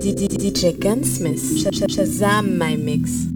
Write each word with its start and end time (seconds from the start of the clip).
DJ 0.00 0.72
Gunsmith, 0.80 1.58
Sh- 1.58 1.68
Sh- 1.76 1.94
Shazam 1.94 2.56
my 2.56 2.74
mix. 2.76 3.26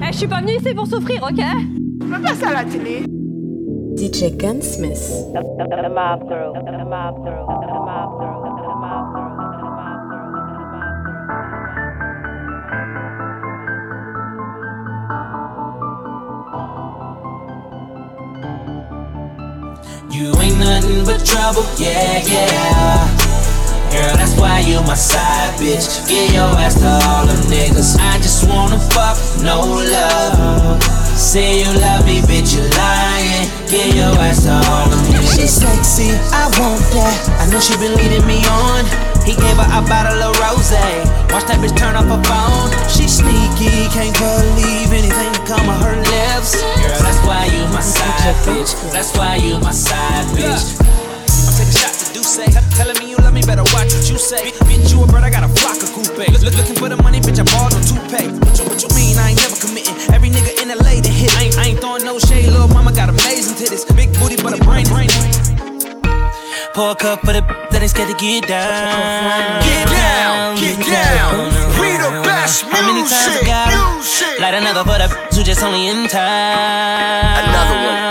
Eh, 0.00 0.12
je 0.12 0.18
suis 0.18 0.26
pas 0.26 0.40
venue 0.40 0.52
ici 0.56 0.74
pour 0.74 0.86
souffrir, 0.86 1.22
ok? 1.22 1.38
Je 2.00 2.06
peux 2.06 2.22
pas 2.22 2.34
ça 2.34 2.48
à 2.48 2.64
la 2.64 2.64
télé. 2.64 3.02
DJ 3.96 4.36
Gunsmith. 4.36 5.10
The 5.32 5.88
mob 5.88 6.28
girl, 6.28 6.52
the 6.52 6.84
mob 6.84 7.24
girl, 7.24 7.46
the 7.46 7.64
mob 7.64 7.70
girl, 7.70 7.73
You 20.14 20.30
ain't 20.38 20.60
nothing 20.60 21.04
but 21.04 21.26
trouble, 21.26 21.66
yeah, 21.76 22.22
yeah. 22.22 23.02
Girl, 23.90 24.14
that's 24.14 24.38
why 24.38 24.60
you 24.60 24.78
my 24.86 24.94
side 24.94 25.58
bitch. 25.58 26.06
Get 26.08 26.32
your 26.32 26.54
ass 26.54 26.78
to 26.78 26.86
all 27.10 27.26
them 27.26 27.42
niggas. 27.50 27.98
I 27.98 28.18
just 28.18 28.48
wanna 28.48 28.78
fuck, 28.78 29.18
no 29.42 29.58
love. 29.66 30.80
Say 31.18 31.64
you 31.64 31.80
love 31.80 32.06
me, 32.06 32.20
bitch, 32.30 32.54
you 32.54 32.62
lying. 32.78 33.50
Get 33.66 33.96
your 33.96 34.14
ass 34.22 34.44
to 34.44 34.54
all 34.54 34.88
them 34.88 35.02
niggas. 35.10 35.34
She 35.34 35.48
sexy, 35.48 36.10
I 36.30 36.46
want 36.62 36.78
that. 36.94 37.42
I 37.42 37.50
know 37.50 37.58
she 37.58 37.76
been 37.78 37.96
leading 37.96 38.24
me 38.24 38.38
on. 38.46 39.13
He 39.24 39.32
gave 39.32 39.56
her 39.56 39.68
a 39.72 39.80
bottle 39.88 40.20
of 40.20 40.36
rose. 40.36 40.72
Watch 41.32 41.48
that 41.48 41.56
bitch 41.58 41.72
turn 41.72 41.96
off 41.96 42.04
her 42.12 42.20
phone. 42.28 42.68
She 42.92 43.08
sneaky, 43.08 43.88
can't 43.90 44.12
believe 44.20 44.92
anything 44.92 45.32
come 45.48 45.64
of 45.66 45.80
her 45.80 45.96
lips. 45.96 46.60
Girl, 46.60 47.00
that's 47.00 47.20
why 47.24 47.48
you 47.48 47.64
my 47.72 47.80
side 47.80 48.36
bitch. 48.44 48.76
That's 48.92 49.16
why 49.16 49.36
you 49.40 49.56
my 49.64 49.72
side 49.72 50.28
bitch. 50.36 50.76
I'm 50.78 51.52
taking 51.56 51.72
shots 51.72 52.04
to 52.04 52.12
do 52.12 52.22
say. 52.22 52.52
Telling 52.76 53.00
me 53.00 53.10
you 53.10 53.16
love 53.24 53.32
me, 53.32 53.40
better 53.42 53.64
watch 53.72 53.96
what 53.96 54.04
you 54.12 54.20
say. 54.20 54.52
Bitch, 54.68 54.92
you 54.92 55.02
a 55.02 55.06
bird, 55.08 55.24
I 55.24 55.30
got 55.30 55.42
a 55.42 55.48
flock 55.48 55.80
of 55.80 55.88
coupe. 55.96 56.28
Look, 56.44 56.54
looking 56.54 56.76
for 56.76 56.92
the 56.92 57.00
money, 57.00 57.20
bitch, 57.20 57.40
I 57.40 57.48
balled 57.48 57.72
on 57.72 57.80
toupee. 57.80 58.28
What 58.44 58.54
you, 58.60 58.64
what 58.68 58.78
you 58.84 58.90
mean? 58.92 59.16
I 59.16 59.32
ain't 59.32 59.40
never 59.40 59.56
committing. 59.56 59.96
Every 60.12 60.28
nigga 60.28 60.52
in 60.60 60.68
LA 60.68 61.00
that 61.00 61.08
hit. 61.08 61.32
I 61.40 61.48
ain't, 61.48 61.56
I 61.58 61.64
ain't 61.72 61.80
throwing 61.80 62.04
no 62.04 62.20
shade, 62.20 62.52
little 62.52 62.68
mama 62.68 62.92
got 62.92 63.08
amazing 63.08 63.56
titties. 63.56 63.88
Big 63.96 64.12
booty, 64.20 64.36
but 64.36 64.52
a 64.52 64.60
brain, 64.62 64.84
brain. 64.92 65.08
Pour 66.74 66.90
a 66.90 66.94
cup 66.96 67.20
for 67.20 67.32
the 67.32 67.40
that 67.70 67.82
ain't 67.82 67.90
scared 67.90 68.10
to 68.10 68.18
get 68.18 68.50
down. 68.50 69.62
Get 69.62 69.86
down, 69.86 70.58
get 70.58 70.74
down. 70.82 71.46
We 71.78 71.94
the 72.02 72.10
best 72.26 72.66
How 72.66 72.82
many 72.82 73.06
times 73.06 73.14
I 73.14 73.30
music, 73.30 73.46
got 73.46 73.70
music. 73.94 74.40
Light 74.42 74.58
another 74.58 74.82
for 74.82 74.98
the 74.98 75.06
who 75.06 75.44
just 75.46 75.62
only 75.62 75.86
in 75.86 76.10
time. 76.10 77.46
Another 77.46 77.78
one, 77.78 78.03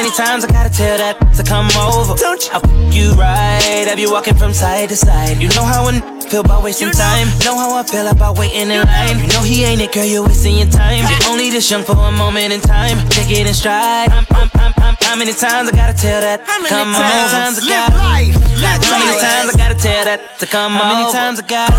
many 0.00 0.14
times 0.16 0.44
I 0.44 0.48
gotta 0.48 0.70
tell 0.72 0.96
that 0.98 1.18
to 1.36 1.42
come 1.44 1.68
over? 1.76 2.14
Don't 2.16 2.40
you? 2.40 2.50
I'll 2.56 2.64
f- 2.64 2.94
you 2.94 3.12
right. 3.20 3.84
Have 3.86 3.98
you 3.98 4.10
walking 4.10 4.34
from 4.34 4.52
side 4.54 4.88
to 4.88 4.96
side? 4.96 5.36
You 5.42 5.48
know 5.52 5.64
how 5.64 5.84
I 5.84 5.92
n- 6.00 6.20
feel 6.22 6.40
about 6.40 6.62
wasting 6.62 6.90
time. 6.90 7.28
Know 7.44 7.56
how 7.58 7.76
I 7.76 7.82
feel 7.82 8.06
about 8.08 8.38
waiting 8.38 8.70
in 8.70 8.80
line. 8.80 9.18
You 9.20 9.26
know 9.28 9.42
he 9.42 9.64
ain't 9.64 9.80
it, 9.82 9.92
girl. 9.92 10.04
You're 10.04 10.24
wasting 10.24 10.56
your 10.56 10.68
time. 10.72 11.04
You're 11.04 11.28
only 11.28 11.50
this 11.50 11.70
young 11.70 11.84
for 11.84 11.92
a 11.96 12.12
moment 12.12 12.52
in 12.52 12.60
time. 12.60 12.96
Take 13.10 13.30
it 13.30 13.46
in 13.46 13.52
stride. 13.52 14.08
I'm, 14.10 14.24
I'm, 14.30 14.50
I'm, 14.54 14.72
I'm, 14.78 14.94
how 15.04 15.16
many 15.16 15.32
times 15.32 15.68
I 15.68 15.72
gotta 15.76 15.92
tell 15.96 16.20
that? 16.20 16.46
Come. 16.46 16.64
How 16.64 17.04
many 17.04 17.28
times 17.28 17.58
I 17.60 17.64
Live 17.68 17.92
gotta? 17.92 17.98
life, 17.98 18.84
How 18.88 18.98
many 19.04 19.20
times 19.20 19.46
I 19.52 19.56
gotta 19.58 19.74
tell 19.74 20.04
that 20.04 20.38
to 20.38 20.46
come 20.46 20.72
How 20.72 20.96
many 20.96 21.12
times 21.12 21.40
I 21.40 21.46
gotta 21.46 21.74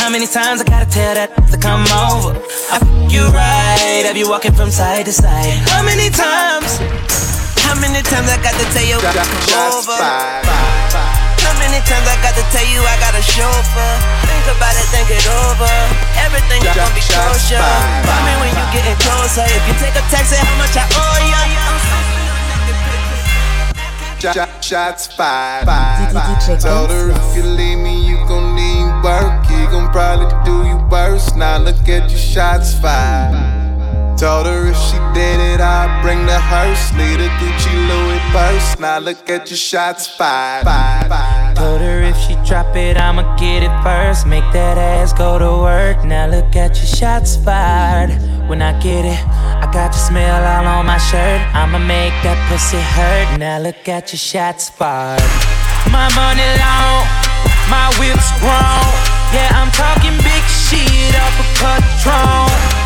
How 0.00 0.10
many 0.10 0.26
times 0.26 0.60
I 0.60 0.64
gotta 0.64 0.90
tell 0.90 1.14
that 1.14 1.30
to 1.50 1.56
come 1.56 1.82
over? 2.12 2.34
I 2.72 2.76
f- 2.82 3.12
you 3.12 3.22
right, 3.30 4.02
have 4.04 4.16
you 4.16 4.28
walking 4.28 4.52
from 4.52 4.70
side 4.70 5.06
to 5.06 5.12
side? 5.12 5.54
How 5.70 5.82
many 5.84 6.10
times? 6.10 7.21
How 7.66 7.74
many 7.80 8.02
times 8.02 8.28
I 8.28 8.36
got 8.42 8.54
to 8.58 8.66
tell 8.74 8.84
you 8.86 8.98
I 8.98 9.12
come 9.14 9.26
Shots 9.48 9.86
over? 9.86 9.96
fired. 9.98 10.46
How 11.42 11.54
many 11.58 11.80
times 11.88 12.06
I 12.06 12.16
got 12.22 12.34
to 12.38 12.44
tell 12.54 12.66
you 12.66 12.80
I 12.82 12.94
got 13.02 13.14
a 13.18 13.22
chauffeur? 13.22 13.94
Think 14.28 14.46
about 14.54 14.74
it, 14.78 14.86
think 14.94 15.08
it 15.10 15.24
over. 15.46 15.72
Everything 16.22 16.60
Shots 16.62 16.76
gonna 16.78 16.94
be 16.94 17.02
kosher. 17.02 17.58
fired. 17.58 18.06
Find 18.06 18.22
me 18.26 18.32
when 18.42 18.52
you 18.54 18.64
getting 18.74 18.98
closer. 19.02 19.44
If 19.46 19.62
you 19.68 19.74
take 19.82 19.96
a 19.98 20.04
taxi, 20.12 20.36
how 20.38 20.54
much 20.58 20.74
I 20.76 20.84
owe 20.86 21.18
ya? 21.30 21.40
Shot- 24.22 24.62
Shots 24.62 25.06
fired. 25.08 25.66
DJ 25.66 26.56
Told 26.62 26.90
her 26.90 27.10
if 27.10 27.36
you 27.36 27.42
leave 27.42 27.78
me, 27.78 28.06
you 28.06 28.16
gon' 28.28 28.54
need 28.54 28.86
work. 29.02 29.44
He 29.46 29.66
gon' 29.66 29.90
probably 29.90 30.30
do 30.44 30.62
you 30.68 30.76
worse. 30.88 31.34
Now 31.34 31.58
look 31.58 31.88
at 31.88 32.08
your 32.08 32.20
shots 32.20 32.72
fired. 32.78 33.34
Told 34.22 34.46
her 34.46 34.68
if 34.70 34.76
she 34.76 34.98
did 35.18 35.40
it, 35.40 35.60
I'd 35.60 36.00
bring 36.00 36.26
the 36.26 36.38
hearse. 36.38 36.94
Lead 36.94 37.18
a 37.18 37.26
Gucci 37.42 37.74
Louis 37.90 38.20
purse. 38.30 38.78
Now 38.78 39.00
look 39.00 39.28
at 39.28 39.50
your 39.50 39.56
shots 39.56 40.06
fired. 40.06 40.62
Told 41.56 41.80
her 41.80 42.02
if 42.02 42.16
she 42.18 42.36
drop 42.46 42.76
it, 42.76 42.96
I'ma 42.96 43.34
get 43.34 43.64
it 43.64 43.74
first. 43.82 44.28
Make 44.28 44.46
that 44.52 44.78
ass 44.78 45.12
go 45.12 45.40
to 45.40 45.50
work. 45.58 46.04
Now 46.04 46.28
look 46.28 46.54
at 46.54 46.76
your 46.76 46.86
shots 46.86 47.34
fired. 47.34 48.10
When 48.48 48.62
I 48.62 48.78
get 48.78 49.04
it, 49.04 49.18
I 49.58 49.68
got 49.74 49.90
your 49.90 50.04
smell 50.06 50.38
all 50.38 50.70
on 50.70 50.86
my 50.86 50.98
shirt. 50.98 51.42
I'ma 51.52 51.78
make 51.82 52.14
that 52.22 52.38
pussy 52.46 52.78
hurt. 52.78 53.40
Now 53.40 53.58
look 53.58 53.88
at 53.88 54.12
your 54.12 54.22
shots 54.22 54.70
fired. 54.70 55.18
My 55.90 56.06
money 56.14 56.46
long, 56.62 57.02
my 57.66 57.90
whip's 57.98 58.30
grown. 58.38 58.86
Yeah, 59.34 59.50
I'm 59.58 59.72
talking 59.74 60.14
big 60.22 60.44
shit 60.46 61.10
off 61.18 61.42
a 61.42 61.46
patron. 61.58 62.81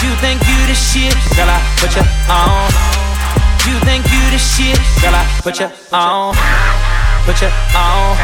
You 0.00 0.16
think 0.16 0.40
you 0.48 0.56
the 0.66 0.74
shit, 0.74 1.12
girl? 1.36 1.48
I 1.48 1.60
put 1.76 1.92
you 1.94 2.04
on. 2.32 2.72
You 3.68 3.76
think 3.84 4.08
you 4.08 4.22
the 4.32 4.38
shit, 4.38 4.80
girl? 5.02 5.14
I 5.14 5.24
put 5.44 5.60
you 5.60 5.68
on. 5.92 6.34
Put 7.26 7.42
you 7.42 7.48
on. 7.76 8.16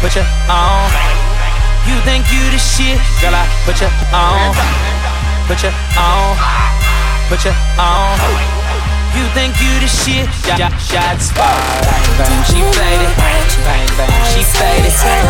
Put 0.00 0.14
you 0.16 0.22
on. 0.52 0.90
You 1.88 1.96
think 2.04 2.30
you 2.30 2.44
the 2.50 2.58
shit, 2.58 3.00
girl? 3.20 3.34
I 3.34 3.48
put 3.64 3.80
you 3.80 3.88
on. 4.12 4.54
Put 5.48 5.62
you 5.62 5.72
on. 5.96 6.36
Put 7.28 7.44
you 7.44 7.52
on. 7.78 8.18
You 8.20 8.61
think 9.36 9.52
you 9.60 9.72
the 9.80 9.88
shit? 9.88 10.28
Yeah, 10.46 10.72
shots 10.78 11.32
fired. 11.32 11.84
Bang 11.84 12.08
bang, 12.16 12.38
she 12.48 12.60
faded. 12.72 13.12
Bang 13.66 13.88
bang, 13.98 14.14
she 14.32 14.42
faded. 14.44 14.94
Bang 15.04 15.26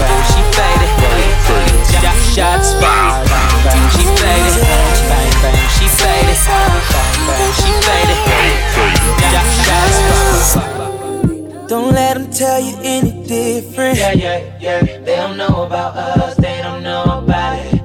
bang, 0.00 0.22
she 0.32 0.42
faded. 0.56 0.90
Yeah, 2.00 2.16
shots 2.32 2.72
fired. 2.80 3.28
Bang 3.28 3.56
bang, 3.64 3.84
she 3.92 4.04
faded. 4.16 4.64
Bang 5.10 5.32
bang, 5.42 5.60
she 5.76 5.86
faded. 6.00 6.38
Bang 6.48 6.76
bang, 7.28 7.52
she 7.58 7.72
faded. 7.84 8.20
Yeah, 9.32 9.46
shots 9.64 10.54
fired. 10.54 11.68
Don't 11.68 11.92
let 11.92 12.14
them 12.14 12.30
tell 12.30 12.60
you 12.60 12.76
any 12.82 13.12
different. 13.26 13.98
Yeah, 13.98 14.12
yeah, 14.12 14.58
yeah. 14.58 14.80
They 14.80 15.16
don't 15.16 15.36
know 15.36 15.64
about 15.66 15.96
us. 15.96 16.34
They 16.36 16.62
don't 16.62 16.82
know 16.82 17.02
about 17.22 17.58
it. 17.58 17.78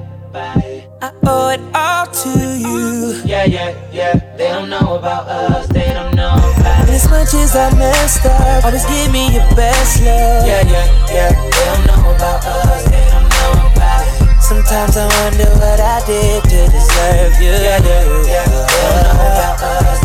I 1.04 1.12
owe 1.26 1.50
it 1.50 1.60
all 1.76 2.06
to 2.06 2.32
you. 2.56 3.20
Yeah, 3.28 3.44
yeah, 3.44 3.76
yeah. 3.92 4.16
They 4.38 4.48
don't 4.48 4.70
know 4.70 4.96
about 4.96 5.28
us. 5.28 5.68
They 5.68 5.92
don't 5.92 6.16
know 6.16 6.32
about. 6.32 6.88
As 6.88 7.04
much 7.10 7.34
as 7.34 7.54
I 7.54 7.68
messed 7.76 8.24
up, 8.24 8.64
always 8.64 8.86
give 8.86 9.12
me 9.12 9.34
your 9.34 9.44
best 9.52 10.00
love. 10.00 10.48
Yeah, 10.48 10.64
yeah, 10.64 11.12
yeah. 11.12 11.28
They 11.28 11.64
don't 11.68 11.84
know 11.84 12.08
about 12.08 12.40
us. 12.46 12.84
They 12.88 13.04
don't 13.12 13.28
know 13.28 13.68
about 13.68 14.00
it. 14.00 14.40
Sometimes 14.40 14.96
I 14.96 15.04
wonder 15.20 15.50
what 15.60 15.78
I 15.78 16.00
did 16.06 16.42
to 16.42 16.72
deserve 16.72 17.36
you. 17.36 17.52
Yeah, 17.52 17.84
yeah, 17.84 18.24
yeah. 18.24 18.44
They 18.48 18.80
don't 18.88 19.04
know 19.04 19.28
about 19.28 19.60
us. 19.60 20.03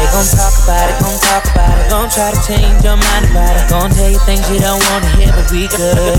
They 0.00 0.08
gon' 0.08 0.24
talk 0.32 0.56
about 0.64 0.88
it, 0.88 0.96
gon' 1.04 1.20
talk 1.20 1.44
about 1.52 1.76
it. 1.76 1.90
Gon' 1.92 2.08
try 2.08 2.32
to 2.32 2.40
change 2.48 2.80
your 2.82 2.96
mind 2.96 3.28
about 3.28 3.52
it. 3.52 3.68
Gon' 3.68 3.90
tell 3.92 4.08
you 4.08 4.18
things 4.24 4.48
you 4.48 4.58
don't 4.58 4.80
wanna 4.88 5.12
hear, 5.20 5.28
but 5.28 5.52
we 5.52 5.68
good. 5.68 6.16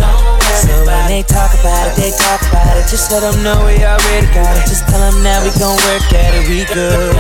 So 0.62 0.86
when 0.86 1.08
they 1.09 1.24
talk 1.24 1.50
about 1.58 1.90
it, 1.90 1.96
they 1.97 2.12
talk 2.14 2.46
about 2.46 2.78
it. 2.78 2.86
Just 2.86 3.12
let 3.12 3.25
them 3.25 3.42
know 3.42 3.58
we 3.66 3.81
already 3.81 4.30
got 4.38 4.53
it. 4.53 4.69
Just 4.69 4.88
tell 4.88 5.02
them 5.02 5.24
now 5.24 5.42
we 5.42 5.50
gon' 5.58 5.74
work 5.90 6.14
at 6.14 6.30
it, 6.38 6.47
we 6.47 6.62
good. 6.69 7.18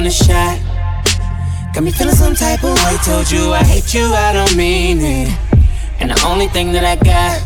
On 0.00 0.04
the 0.04 0.10
shot. 0.10 0.56
Got 1.74 1.84
me 1.84 1.90
feeling 1.90 2.14
some 2.14 2.34
type 2.34 2.64
of 2.64 2.72
way. 2.72 2.96
Told 3.04 3.30
you 3.30 3.52
I 3.52 3.62
hate 3.62 3.92
you, 3.92 4.06
I 4.14 4.32
don't 4.32 4.56
mean 4.56 4.98
it. 5.00 5.28
And 6.00 6.10
the 6.10 6.18
only 6.24 6.48
thing 6.48 6.72
that 6.72 6.84
I 6.88 6.96
got 6.96 7.36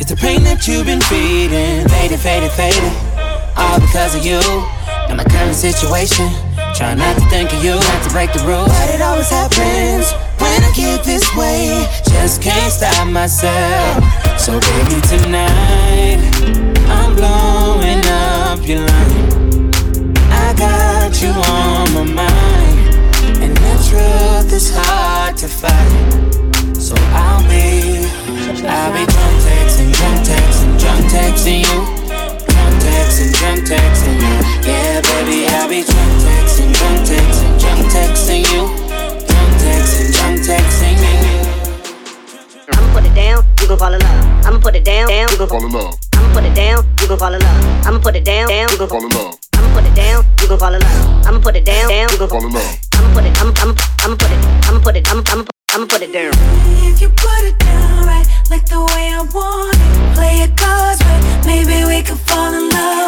is 0.00 0.06
the 0.06 0.16
pain 0.16 0.42
that 0.44 0.66
you've 0.66 0.86
been 0.86 1.02
feeding. 1.02 1.84
Faded, 1.88 2.20
faded, 2.20 2.50
faded. 2.52 2.92
All 3.60 3.78
because 3.78 4.16
of 4.16 4.24
you. 4.24 4.40
Now 5.08 5.16
my 5.20 5.24
current 5.24 5.54
situation. 5.54 6.32
Try 6.74 6.94
not 6.94 7.14
to 7.20 7.24
think 7.28 7.52
of 7.52 7.62
you, 7.62 7.76
not 7.76 8.00
to 8.04 8.10
break 8.10 8.32
the 8.32 8.40
rules. 8.48 8.72
But 8.72 8.94
it 8.96 9.02
always 9.02 9.28
happens 9.28 10.16
when 10.40 10.64
I 10.64 10.72
get 10.72 11.04
this 11.04 11.28
way. 11.36 11.84
Just 12.08 12.40
can't 12.40 12.72
stop 12.72 13.06
myself. 13.08 14.00
So 14.40 14.56
baby, 14.60 14.96
tonight 15.12 16.24
I'm 16.88 17.12
blowing 17.14 18.00
up 18.08 18.66
your 18.66 18.80
line. 18.80 19.43
Got 20.56 21.20
you 21.20 21.30
on 21.30 21.92
my 21.94 22.04
mind, 22.04 22.94
and 23.42 23.56
the 23.56 23.74
truth 23.88 24.52
is 24.52 24.70
hard 24.74 25.36
to 25.38 25.48
fight. 25.48 26.74
So 26.76 26.94
I'll 27.12 27.42
be, 27.48 28.06
I'll 28.62 28.92
be 28.92 29.04
drunk 29.04 29.36
texting, 29.42 29.90
drunk 29.92 30.20
texting, 30.24 30.78
drunk 30.78 31.04
texting 31.10 31.60
you, 31.66 31.78
drunk 32.46 32.74
texting, 32.82 33.32
drunk 33.34 33.60
texting 33.66 34.16
you. 34.22 34.34
Yeah, 34.62 35.00
baby, 35.02 35.46
I'll 35.48 35.68
be 35.68 35.82
drunk 35.82 36.12
texting, 36.22 36.72
drunk 36.72 37.00
texting, 37.08 37.58
drunk 37.60 37.82
texting 37.92 38.42
you, 38.52 38.62
drunk 39.26 39.52
texting, 39.58 40.12
drunk 40.14 40.40
texting 40.40 40.96
you. 41.02 41.14
I'ma 42.72 42.94
put 42.94 43.04
it 43.04 43.14
down, 43.14 43.44
you 43.60 43.66
gon' 43.68 43.78
fall 43.78 43.94
in 43.94 44.00
love. 44.00 44.46
I'ma 44.46 44.58
put 44.60 44.76
it 44.76 44.84
down, 44.84 45.08
down, 45.08 45.28
you 45.30 45.38
gon' 45.38 45.48
fall 45.48 45.64
in 45.64 45.72
love. 45.72 45.98
I'ma 46.14 46.32
put 46.34 46.44
it 46.44 46.54
down, 46.54 46.84
you 47.00 47.08
gon' 47.08 47.18
fall 47.18 47.34
in 47.34 47.40
love. 47.40 47.86
I'ma 47.86 47.98
put 47.98 48.16
it 48.16 48.24
down, 48.24 48.48
down, 48.48 48.68
you 48.70 48.78
gon' 48.78 48.88
Fall 48.88 49.04
in 49.04 49.10
love. 49.10 49.43
Put 49.74 49.84
it 49.84 49.94
down, 49.94 50.24
you 50.40 50.48
gon' 50.48 50.58
fall 50.58 50.74
in 50.74 50.80
love. 50.80 51.26
I'ma 51.26 51.40
put 51.40 51.56
it 51.56 51.64
down, 51.64 51.88
down, 51.88 52.08
you 52.12 52.18
gon' 52.18 52.28
Fall 52.28 52.46
in 52.46 52.52
love. 52.52 52.78
I'ma 52.94 53.14
put 53.14 53.24
it, 53.24 53.40
I'ma, 53.40 53.52
I'ma, 53.60 53.74
I'ma 54.04 54.16
put 54.16 54.30
it, 54.30 54.38
I'ma 54.68 54.80
put 54.80 54.96
it, 54.96 55.10
I'ma, 55.10 55.22
I'ma, 55.26 55.44
I'ma 55.74 55.86
put 55.86 56.02
it 56.02 56.12
down. 56.12 56.32
If 56.86 57.00
you 57.02 57.08
put 57.08 57.42
it 57.42 57.58
down 57.58 58.06
right, 58.06 58.26
like 58.50 58.64
the 58.66 58.80
way 58.80 59.10
I 59.10 59.22
want 59.34 59.74
it, 59.74 60.14
play 60.14 60.34
it 60.46 60.54
God's 60.56 61.02
way, 61.04 61.18
maybe 61.44 61.84
we 61.84 62.02
could 62.02 62.20
fall 62.20 62.54
in 62.54 62.68
love. 62.70 63.03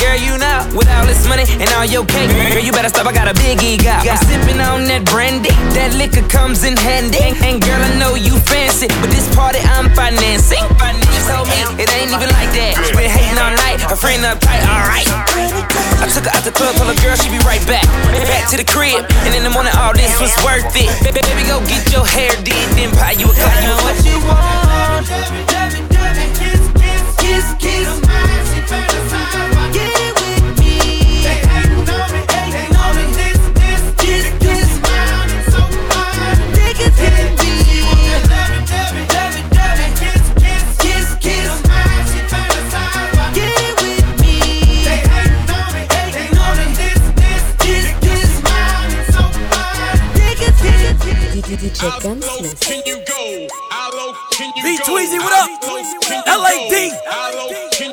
Girl, 0.00 0.18
you 0.18 0.38
know, 0.38 0.66
with 0.74 0.88
all 0.92 1.06
this 1.06 1.26
money 1.28 1.44
and 1.48 1.68
all 1.76 1.84
your 1.84 2.04
cake. 2.06 2.30
Girl, 2.52 2.62
you 2.62 2.72
better 2.72 2.88
stop, 2.88 3.06
I 3.06 3.12
got 3.12 3.28
a 3.28 3.34
big 3.34 3.62
ego. 3.62 3.92
I'm 3.92 4.18
sipping 4.24 4.60
on 4.60 4.84
that 4.90 5.04
brandy, 5.06 5.54
that 5.76 5.94
liquor 5.94 6.26
comes 6.28 6.64
in 6.64 6.76
handy. 6.76 7.34
And, 7.42 7.62
girl, 7.62 7.80
I 7.80 7.92
know 7.98 8.14
you 8.14 8.36
fancy, 8.48 8.88
but 9.00 9.10
this 9.10 9.28
party 9.34 9.60
I'm 9.76 9.90
financing. 9.94 10.62
You 10.62 11.20
told 11.28 11.46
me 11.48 11.58
it 11.78 11.88
ain't 11.94 12.10
even 12.10 12.30
like 12.34 12.50
that. 12.56 12.74
She 12.82 12.92
been 12.96 13.10
hating 13.10 13.38
all 13.38 13.54
night, 13.54 13.78
her 13.86 13.96
friend 13.96 14.22
uptight, 14.26 14.62
alright. 14.66 15.06
I 16.02 16.10
took 16.10 16.26
her 16.26 16.34
out 16.34 16.42
the 16.42 16.50
club, 16.52 16.74
told 16.76 16.90
her 16.90 16.98
girl 16.98 17.14
she 17.16 17.30
be 17.30 17.38
right 17.46 17.62
back. 17.66 17.86
Back 18.26 18.50
to 18.50 18.56
the 18.58 18.66
crib, 18.66 19.06
and 19.26 19.32
in 19.34 19.42
the 19.46 19.50
morning 19.50 19.72
all 19.78 19.94
this 19.94 20.12
was 20.18 20.34
worth 20.42 20.66
it. 20.74 20.90
Baby, 21.06 21.46
go 21.46 21.62
get 21.70 21.86
your 21.92 22.04
hair 22.04 22.34
did, 22.42 22.66
then 22.74 22.90
buy 22.98 23.14
you 23.14 23.30
a 23.30 23.34
car. 23.38 23.54
You 23.62 23.74
what 23.86 23.98
you 24.02 24.18
want? 24.26 25.06
Kiss, 25.06 26.26
kiss. 26.42 26.62
Kiss. 27.22 27.44
Kiss, 27.62 27.90
kiss, 28.68 29.21
Tweezy, 54.84 55.18
what 55.18 55.32
up? 55.32 55.48
LAD. 56.26 56.92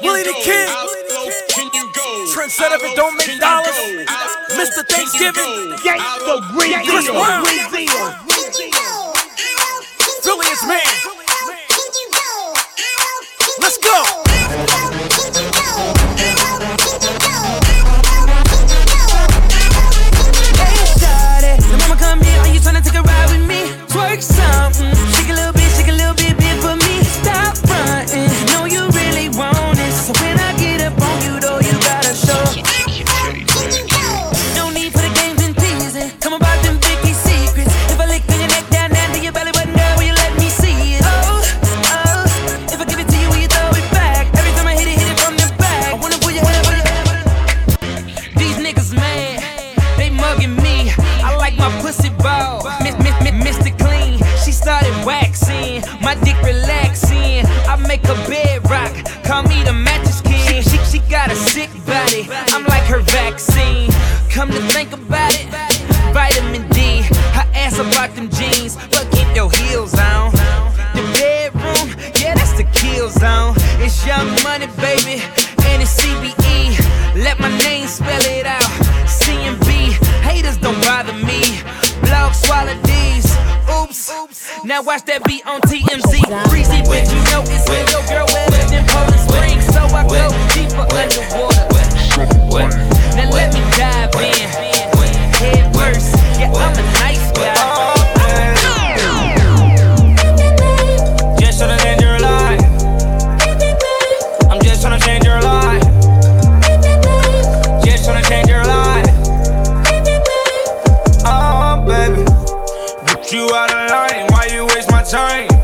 Willie 0.04 0.24
the? 0.24 0.34
Kid. 0.44 0.89
Trendsetter 2.40 2.76
if 2.76 2.84
it 2.84 2.96
don't 2.96 3.18
make 3.18 3.38
dollars. 3.38 3.68
can 3.76 3.90
you 3.92 4.06
go? 4.06 4.12
How 4.12 4.48
Mr. 4.56 4.88
Thanksgiving. 4.88 5.44
can 5.44 5.70
the 5.72 5.76
go? 5.76 5.84
Gangsta 5.84 6.00
How 6.00 6.26
low 6.26 6.42
Green 6.56 6.72
can 6.72 6.86
you 6.86 6.92
Chris 6.92 7.06
Deal. 7.06 7.14
go? 7.14 7.26
Brown. 7.26 7.44
Green 7.44 7.68
Deal. 7.92 8.14
Philly 10.24 10.48
is 10.48 10.64
man. 10.64 10.80
Let's 13.60 13.78
go. 13.78 14.99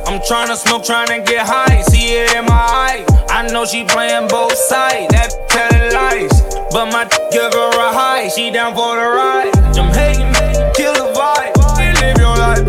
I'm 0.07 0.19
tryna 0.21 0.55
smoke, 0.55 0.83
tryna 0.83 1.25
get 1.25 1.45
high. 1.45 1.81
See 1.89 2.15
it 2.15 2.35
in 2.35 2.45
my 2.45 2.53
eye. 2.53 3.05
I 3.29 3.47
know 3.51 3.65
she 3.65 3.83
playing 3.83 4.27
both 4.27 4.53
sides. 4.55 5.07
That 5.09 5.33
telling 5.49 5.93
lies. 5.93 6.31
But 6.71 6.91
my 6.91 7.05
give 7.31 7.53
her 7.53 7.69
a 7.69 7.91
high. 7.93 8.29
She 8.29 8.51
down 8.51 8.75
for 8.75 8.95
the 8.95 9.07
ride. 9.07 9.51
I'm 9.77 9.91
hating, 9.93 10.31
kill 10.73 10.93
the 10.93 11.11
vibe. 11.11 11.55
Live 12.01 12.17
your 12.17 12.35
life. 12.37 12.65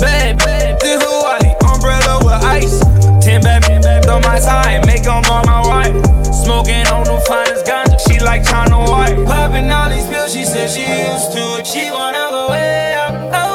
Babe, 0.00 0.38
this 0.80 1.02
Hawaii. 1.04 1.54
Umbrella 1.70 2.18
with 2.24 2.42
ice. 2.44 2.80
Ten 3.24 3.42
bad 3.42 3.62
bitches 3.62 4.08
on 4.08 4.22
my 4.22 4.38
side. 4.38 4.86
Make 4.86 5.06
'em 5.06 5.24
all 5.30 5.44
my 5.44 5.60
wife. 5.66 5.94
Smoking 6.32 6.86
on 6.88 7.04
the 7.04 7.20
finest 7.28 7.66
ganja. 7.66 7.98
She 8.08 8.18
like 8.20 8.44
China 8.44 8.78
White. 8.90 9.24
Popping 9.26 9.70
all 9.70 9.90
these 9.90 10.06
pills. 10.06 10.32
She 10.32 10.44
said 10.44 10.70
she 10.70 10.82
used 10.82 11.32
to 11.32 11.42
it. 11.58 11.66
She 11.66 11.90
wanna 11.90 12.26
go 12.30 12.50
way. 12.50 13.47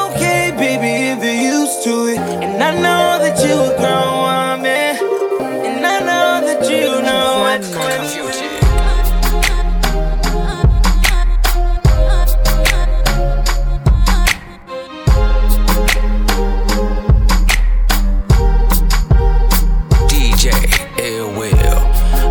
To 1.84 2.06
it. 2.06 2.18
And 2.18 2.62
I 2.62 2.72
know 2.72 3.18
that 3.22 3.36
you 3.44 3.52
a 3.52 3.76
grown 3.76 4.16
woman. 4.24 4.96
And 5.66 5.84
I 5.84 5.98
know 6.00 6.40
that 6.46 6.62
you 6.70 7.02
know 7.02 7.40
what's 7.44 7.68
going 7.74 8.00
on. 8.00 8.24
DJ 20.08 20.52
Ill 21.00 21.28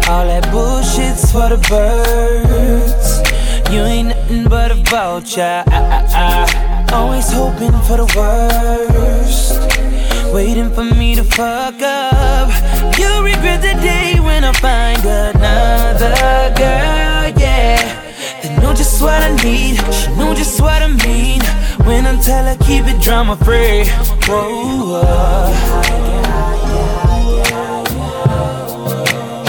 All 0.09 0.25
that 0.25 0.49
bullshit's 0.51 1.31
for 1.31 1.49
the 1.49 1.59
birds. 1.69 3.21
You 3.71 3.81
ain't 3.83 4.07
nothing 4.07 4.45
but 4.49 4.71
a 4.71 4.75
vulture. 4.89 5.63
Ah, 5.67 6.07
ah, 6.09 6.47
ah. 6.49 6.72
Always 6.93 7.31
hoping 7.31 7.71
for 7.87 7.97
the 7.97 8.07
worst. 8.15 9.59
Waiting 10.33 10.69
for 10.71 10.83
me 10.83 11.15
to 11.15 11.23
fuck 11.23 11.81
up. 11.81 12.49
You'll 12.97 13.23
regret 13.23 13.61
the 13.61 13.73
day 13.81 14.19
when 14.19 14.43
I 14.43 14.51
find 14.53 15.03
another 15.03 16.53
girl, 16.55 17.33
yeah. 17.41 17.81
They 18.41 18.55
know 18.61 18.73
just 18.73 19.01
what 19.01 19.21
I 19.23 19.31
need. 19.43 19.77
She 19.93 20.07
know 20.15 20.33
just 20.33 20.61
what 20.61 20.81
I 20.81 20.87
mean. 20.87 21.41
When 21.87 22.05
I 22.05 22.19
tell 22.21 22.45
her 22.45 22.57
keep 22.63 22.85
it 22.85 23.01
drama 23.01 23.35
free. 23.37 23.85
Whoa, 24.27 24.85
whoa. 24.89 25.83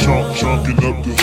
Chunk, 0.01 0.37
chunking 0.37 0.85
up 0.85 1.05
the. 1.05 1.15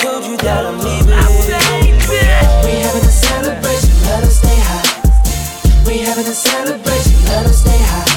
Told 0.00 0.24
you 0.24 0.36
that 0.38 0.64
I'm 0.66 0.89
celebration, 6.40 7.16
let 7.28 7.44
us 7.44 7.60
stay 7.60 7.76
high. 7.76 8.08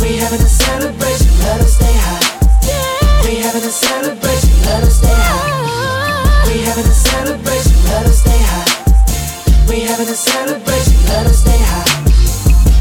We 0.00 0.16
having 0.20 0.40
a 0.40 0.52
celebration, 0.52 1.32
let 1.40 1.60
us 1.64 1.80
stay 1.80 1.96
high. 1.96 2.20
We 3.24 3.40
having 3.40 3.64
a 3.64 3.72
celebration, 3.72 4.52
let 4.68 4.84
us 4.84 5.00
stay 5.00 5.16
high. 5.16 6.44
We 6.46 6.60
having 6.60 6.84
a 6.84 6.92
celebration, 6.92 7.76
let 7.88 8.04
us 8.04 8.20
stay 8.20 8.36
high. 8.36 8.68
We 9.68 9.80
having 9.80 10.08
a 10.08 10.14
celebration, 10.14 10.96
let 11.08 11.24
us 11.26 11.40
stay 11.40 11.56
high. 11.56 11.88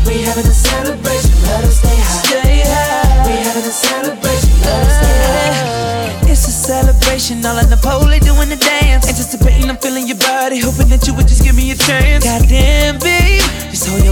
We 0.03 0.20
having 0.27 0.43
a 0.43 0.51
celebration, 0.51 1.31
let 1.48 1.63
us 1.63 1.79
stay 1.79 1.96
high. 1.96 2.24
Stay 2.27 2.60
high. 2.67 3.24
We 3.27 3.34
having 3.39 3.63
a 3.63 3.72
celebration, 3.72 4.51
let 4.67 4.84
us 4.84 4.96
stay 5.00 5.15
high. 5.31 6.27
It's 6.27 6.48
a 6.48 6.51
celebration, 6.51 7.46
all 7.46 7.55
on 7.55 7.70
the 7.70 7.79
pole, 7.79 8.03
doing 8.20 8.50
the 8.50 8.60
dance. 8.60 9.08
Anticipating, 9.08 9.70
I'm 9.70 9.77
feeling 9.77 10.08
your 10.08 10.17
body, 10.17 10.60
hoping 10.60 10.89
that 10.89 11.08
you 11.08 11.13
would 11.15 11.27
just 11.27 11.43
give 11.43 11.55
me 11.55 11.72
a 11.72 11.75
chance. 11.75 12.25
Goddamn, 12.25 13.00
babe, 13.00 13.00
just 13.00 13.00
hold 13.00 13.05
your 13.05 13.11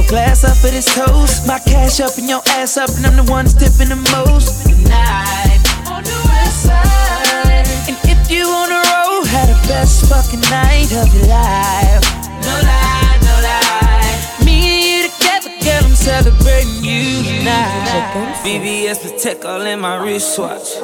glass 0.10 0.44
up 0.44 0.58
for 0.58 0.68
this 0.68 0.86
toast. 0.94 1.48
My 1.48 1.60
cash 1.60 2.02
up 2.02 2.18
and 2.18 2.28
your 2.28 2.42
ass 2.58 2.78
up, 2.78 2.90
and 2.98 3.06
I'm 3.06 3.16
the 3.16 3.32
one 3.32 3.46
tipping 3.46 3.94
the 3.94 4.02
most. 4.12 4.66
Tonight, 4.66 5.62
on 5.88 6.04
the 6.04 6.20
west 6.28 6.66
side. 6.66 7.70
And 7.88 7.98
if 8.10 8.30
you 8.30 8.44
on 8.50 8.70
the 8.70 8.82
road, 8.90 9.24
had 9.30 9.48
the 9.48 9.60
best 9.70 10.10
fucking 10.10 10.42
night 10.50 10.92
of 10.98 11.08
your 11.14 11.28
life. 11.30 12.04
No 12.42 12.56
lie, 12.66 13.18
no 13.22 13.36
lie. 13.46 14.46
Me 14.46 14.58
and 14.66 14.82
you 14.82 15.10
together, 15.14 15.54
girl, 15.64 15.86
I'm 15.86 15.96
celebrating 15.96 16.84
you 16.84 17.24
tonight. 17.24 18.42
BBS 18.44 19.00
Protect 19.02 19.46
all 19.46 19.62
in 19.62 19.80
my 19.80 19.96
wristwatch. 20.04 20.80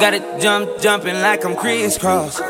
Got 0.00 0.14
it 0.14 0.40
jump, 0.40 0.80
jumping 0.80 1.20
like 1.20 1.44
I'm 1.44 1.54
crisscross. 1.54 2.40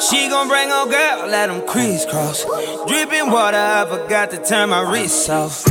She 0.00 0.28
gon' 0.30 0.48
bring 0.48 0.70
her 0.70 0.86
girl, 0.86 1.28
let 1.28 1.48
them 1.48 1.66
crisscross. 1.66 2.44
Dripping 2.86 3.30
water, 3.30 3.58
I 3.58 3.84
forgot 3.86 4.30
to 4.30 4.42
turn 4.42 4.70
my 4.70 4.90
wrist 4.90 5.28
off. 5.28 5.66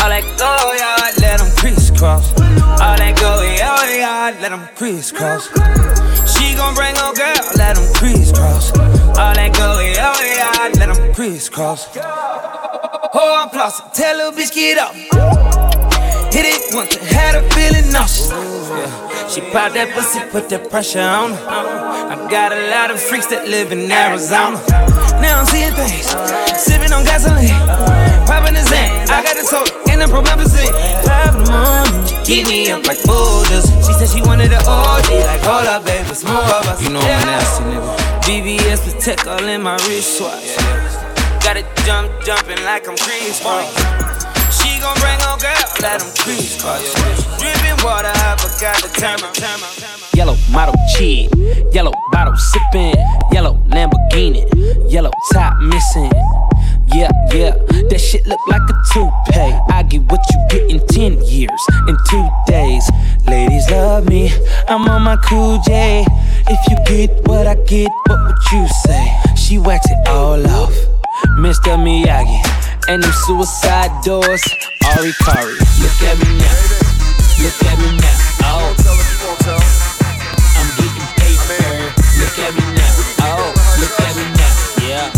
All 0.00 0.08
that 0.08 0.24
go 0.38 0.72
yard, 0.72 1.18
let 1.20 1.38
them 1.38 1.50
crisscross. 1.56 2.32
All 2.80 2.96
that 2.96 3.14
go 3.20 3.42
yard, 3.42 4.40
let 4.40 4.50
them 4.52 4.66
crisscross. 4.74 5.48
She 6.32 6.54
gon' 6.56 6.74
bring 6.74 6.96
her 6.96 7.12
girl, 7.12 7.44
let 7.56 7.76
them 7.76 7.92
crisscross. 7.92 8.72
All 9.18 9.34
that 9.34 9.52
go 9.54 9.80
yard, 9.80 10.78
let 10.78 10.94
them 10.94 11.14
crisscross. 11.14 11.88
Oh, 11.94 13.42
I'm 13.42 13.50
flossing, 13.50 13.92
tell 13.92 14.16
little 14.16 14.32
bitch 14.32 14.54
get 14.54 14.78
up. 14.78 15.71
Hit 16.32 16.48
it 16.48 16.74
once, 16.74 16.96
and 16.96 17.04
had 17.04 17.34
her 17.36 17.44
feeling 17.52 17.92
nauseous. 17.92 18.32
Yeah. 18.32 19.28
She 19.28 19.40
popped 19.52 19.76
that 19.76 19.92
pussy, 19.92 20.18
put 20.32 20.48
that 20.48 20.70
pressure 20.70 21.04
on 21.04 21.36
her. 21.36 21.44
I 22.08 22.16
got 22.32 22.56
a 22.56 22.72
lot 22.72 22.90
of 22.90 22.96
freaks 22.96 23.26
that 23.28 23.48
live 23.48 23.70
in 23.70 23.84
Arizona. 23.92 24.56
Now 25.20 25.44
I'm 25.44 25.46
seeing 25.52 25.76
things, 25.76 26.08
sipping 26.56 26.88
on 26.88 27.04
gasoline, 27.04 27.52
popping 28.24 28.56
the 28.56 28.64
zen. 28.64 29.12
I 29.12 29.20
got 29.20 29.36
the 29.36 29.44
soda 29.44 29.76
and 29.92 30.00
the 30.00 30.08
promethazine. 30.08 30.72
Five 31.04 31.36
in 31.36 31.44
the 31.44 31.52
morning, 31.52 32.24
keep 32.24 32.48
me 32.48 32.72
up 32.72 32.88
like 32.88 33.04
boulders. 33.04 33.68
She 33.84 33.92
said 33.92 34.08
she 34.08 34.24
wanted 34.24 34.56
an 34.56 34.64
OG, 34.64 35.12
like 35.12 35.44
hold 35.44 35.68
up, 35.68 35.84
baby, 35.84 36.08
it's 36.08 36.24
more 36.24 36.40
of 36.40 36.64
us. 36.64 36.80
You 36.80 36.96
know 36.96 37.04
I'm 37.04 37.28
nasty, 37.28 37.64
nigga. 37.68 37.92
BBS 38.24 38.80
protect 38.88 39.28
all 39.28 39.44
in 39.44 39.60
my 39.60 39.76
wristwatch. 39.84 40.56
Got 41.44 41.60
it 41.60 41.68
jump, 41.84 42.08
jumping 42.24 42.64
like 42.64 42.88
I'm 42.88 42.96
Chris 42.96 43.36
Brown. 43.44 44.01
Gon' 44.82 44.98
bring 44.98 45.20
her 45.20 45.38
girl, 45.38 45.64
let 45.80 46.00
them 46.00 46.10
crease 46.18 46.60
cross. 46.60 46.82
Dripping 47.38 47.78
water, 47.84 48.10
I 48.10 48.34
forgot 48.34 48.82
turn 48.98 49.20
my. 49.22 49.30
Yellow 50.14 50.36
model 50.50 50.74
chick, 50.94 51.30
yellow 51.72 51.92
bottle 52.10 52.36
sipping, 52.36 52.94
yellow 53.30 53.54
Lamborghini, 53.68 54.44
yellow 54.90 55.12
top 55.32 55.56
missing. 55.60 56.10
Yeah, 56.92 57.10
yeah, 57.32 57.54
that 57.88 57.98
shit 58.00 58.26
look 58.26 58.40
like 58.48 58.62
a 58.62 58.74
toupee. 58.92 59.56
I 59.72 59.84
get 59.88 60.02
what 60.10 60.20
you 60.30 60.46
get 60.50 60.70
in 60.70 60.86
10 60.88 61.24
years, 61.26 61.62
in 61.88 61.96
two 62.10 62.28
days. 62.46 62.90
Ladies 63.26 63.70
love 63.70 64.08
me, 64.08 64.30
I'm 64.68 64.86
on 64.88 65.02
my 65.02 65.16
cool 65.16 65.60
J. 65.62 66.04
If 66.48 66.60
you 66.68 66.76
get 66.84 67.26
what 67.28 67.46
I 67.46 67.54
get, 67.54 67.88
what 68.08 68.18
would 68.24 68.52
you 68.52 68.66
say? 68.84 69.16
She 69.36 69.58
wax 69.58 69.86
it 69.88 70.08
all 70.08 70.44
off, 70.48 70.74
Mr. 71.38 71.78
Miyagi. 71.78 72.61
And 72.88 73.02
them 73.02 73.12
suicide 73.12 73.90
doors, 74.04 74.42
Ari 74.98 75.12
Kari. 75.22 75.54
Look 75.80 76.02
at 76.02 76.18
me 76.18 76.28
now, 76.36 76.56
look 77.40 77.62
at 77.64 77.78
me 77.78 77.88
now. 77.96 78.18
Oh. 78.44 78.74
I'm 80.58 80.68
getting 80.76 81.08
paper. 81.16 81.62
Look 82.18 82.36
at 82.42 82.52
me 82.52 82.64
now. 82.74 82.92
Oh, 83.22 83.54
look 83.80 83.96
at 84.02 84.12
me 84.18 84.24
now. 84.34 84.54
Yeah. 84.82 85.08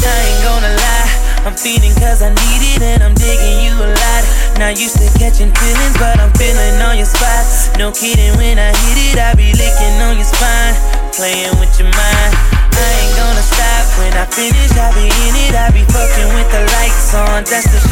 I 0.00 0.14
ain't 0.24 0.40
gonna 0.46 0.72
lie. 0.72 1.10
I'm 1.44 1.56
feeding 1.56 1.92
cause 2.00 2.22
I 2.22 2.30
need 2.30 2.62
it 2.74 2.82
and 2.82 3.02
I'm 3.02 3.14
digging 3.14 3.60
you 3.60 3.74
a 3.76 3.88
lot. 3.92 4.22
Not 4.58 4.80
used 4.80 4.96
to 4.98 5.18
catching 5.18 5.52
feelings, 5.52 5.96
but 5.98 6.18
I'm 6.18 6.32
feeling 6.32 6.80
on 6.80 6.96
your 6.96 7.06
spot. 7.06 7.44
No 7.76 7.92
kidding, 7.92 8.36
when 8.38 8.58
I 8.58 8.70
hit 8.70 9.12
it, 9.12 9.18
I 9.18 9.34
be 9.34 9.52
licking 9.52 10.00
on 10.00 10.16
your 10.16 10.24
spine. 10.24 10.74
Playing 11.12 11.58
with 11.60 11.78
your 11.78 11.90
mind. 11.92 12.55
I 12.76 12.90
ain't 13.00 13.16
gonna 13.16 13.44
stop 13.44 13.84
when 13.98 14.12
I 14.12 14.26
finish. 14.28 14.72
I 14.76 14.92
be 14.92 15.08
in 15.08 15.34
it, 15.48 15.54
I 15.56 15.70
be 15.72 15.84
fucking 15.88 16.30
with 16.36 16.48
the 16.52 16.62
lights 16.76 17.14
on. 17.14 17.44
That's 17.44 17.68
the 17.72 17.85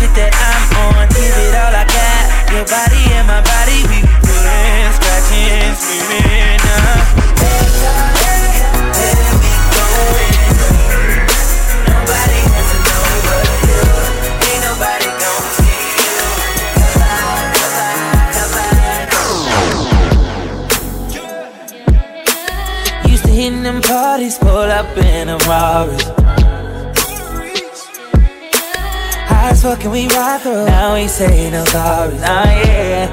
say 31.15 31.49
no 31.49 31.65
sorry, 31.67 32.15
nah, 32.19 32.43
yeah. 32.43 33.07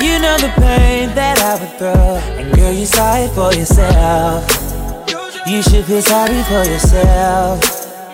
You 0.00 0.20
know 0.22 0.36
the 0.38 0.52
pain 0.62 1.10
that 1.18 1.38
I 1.42 1.58
would 1.58 1.74
throw, 1.76 2.20
and 2.38 2.54
girl, 2.54 2.72
you 2.72 2.86
saw 2.86 3.16
it 3.16 3.30
for 3.30 3.52
yourself. 3.52 4.46
You 5.44 5.60
should 5.60 5.84
feel 5.86 6.02
sorry 6.02 6.40
for 6.44 6.64
yourself. 6.70 7.58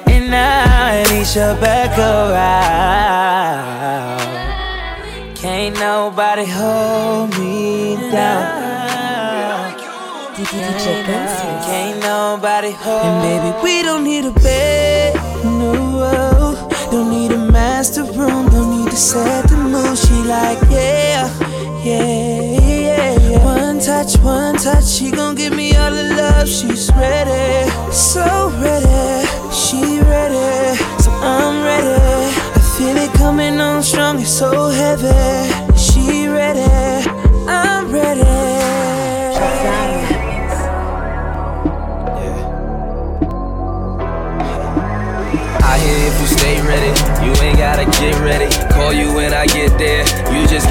And 0.08 0.30
now 0.30 0.64
I 0.64 1.04
need 1.12 1.28
your 1.36 1.54
back 1.60 1.98
around. 1.98 2.56
Can't 5.36 5.74
nobody 5.78 6.46
hold 6.46 7.38
me 7.38 7.96
down. 8.10 9.76
DJ. 10.36 11.04
Can't 11.68 12.00
nobody 12.00 12.70
hold 12.70 13.04
And 13.04 13.20
baby, 13.22 13.52
we 13.62 13.82
don't 13.82 14.04
need 14.04 14.24
a 14.24 14.30
bed, 14.30 15.14
no 15.44 16.29
Don't 16.90 17.11
need 17.11 17.31
a 17.31 17.38
master 17.38 18.03
room, 18.03 18.48
don't 18.48 18.76
need 18.76 18.90
to 18.90 18.96
set 18.96 19.48
the 19.48 19.57
mood. 19.57 19.96
She 19.96 20.14
like, 20.24 20.59
yeah, 20.68 21.31
yeah, 21.85 22.59
yeah, 22.68 23.18
yeah 23.31 23.44
One 23.44 23.79
touch, 23.79 24.18
one 24.18 24.57
touch, 24.57 24.87
she 24.87 25.12
gon' 25.12 25.37
give 25.37 25.55
me 25.55 25.76
all 25.76 25.92
the 25.92 26.03
love. 26.16 26.48
She's 26.48 26.90
ready, 26.96 27.70
so 27.92 28.50
ready. 28.59 29.26
She 29.55 30.00
ready, 30.00 30.76
so 30.98 31.12
I'm 31.12 31.62
ready. 31.62 32.35
I 32.57 32.74
feel 32.76 32.96
it 32.96 33.12
coming 33.12 33.61
on 33.61 33.85
strong, 33.85 34.20
it's 34.20 34.37
so 34.37 34.70
heavy. 34.70 35.76
She 35.76 36.26
ready, 36.26 37.19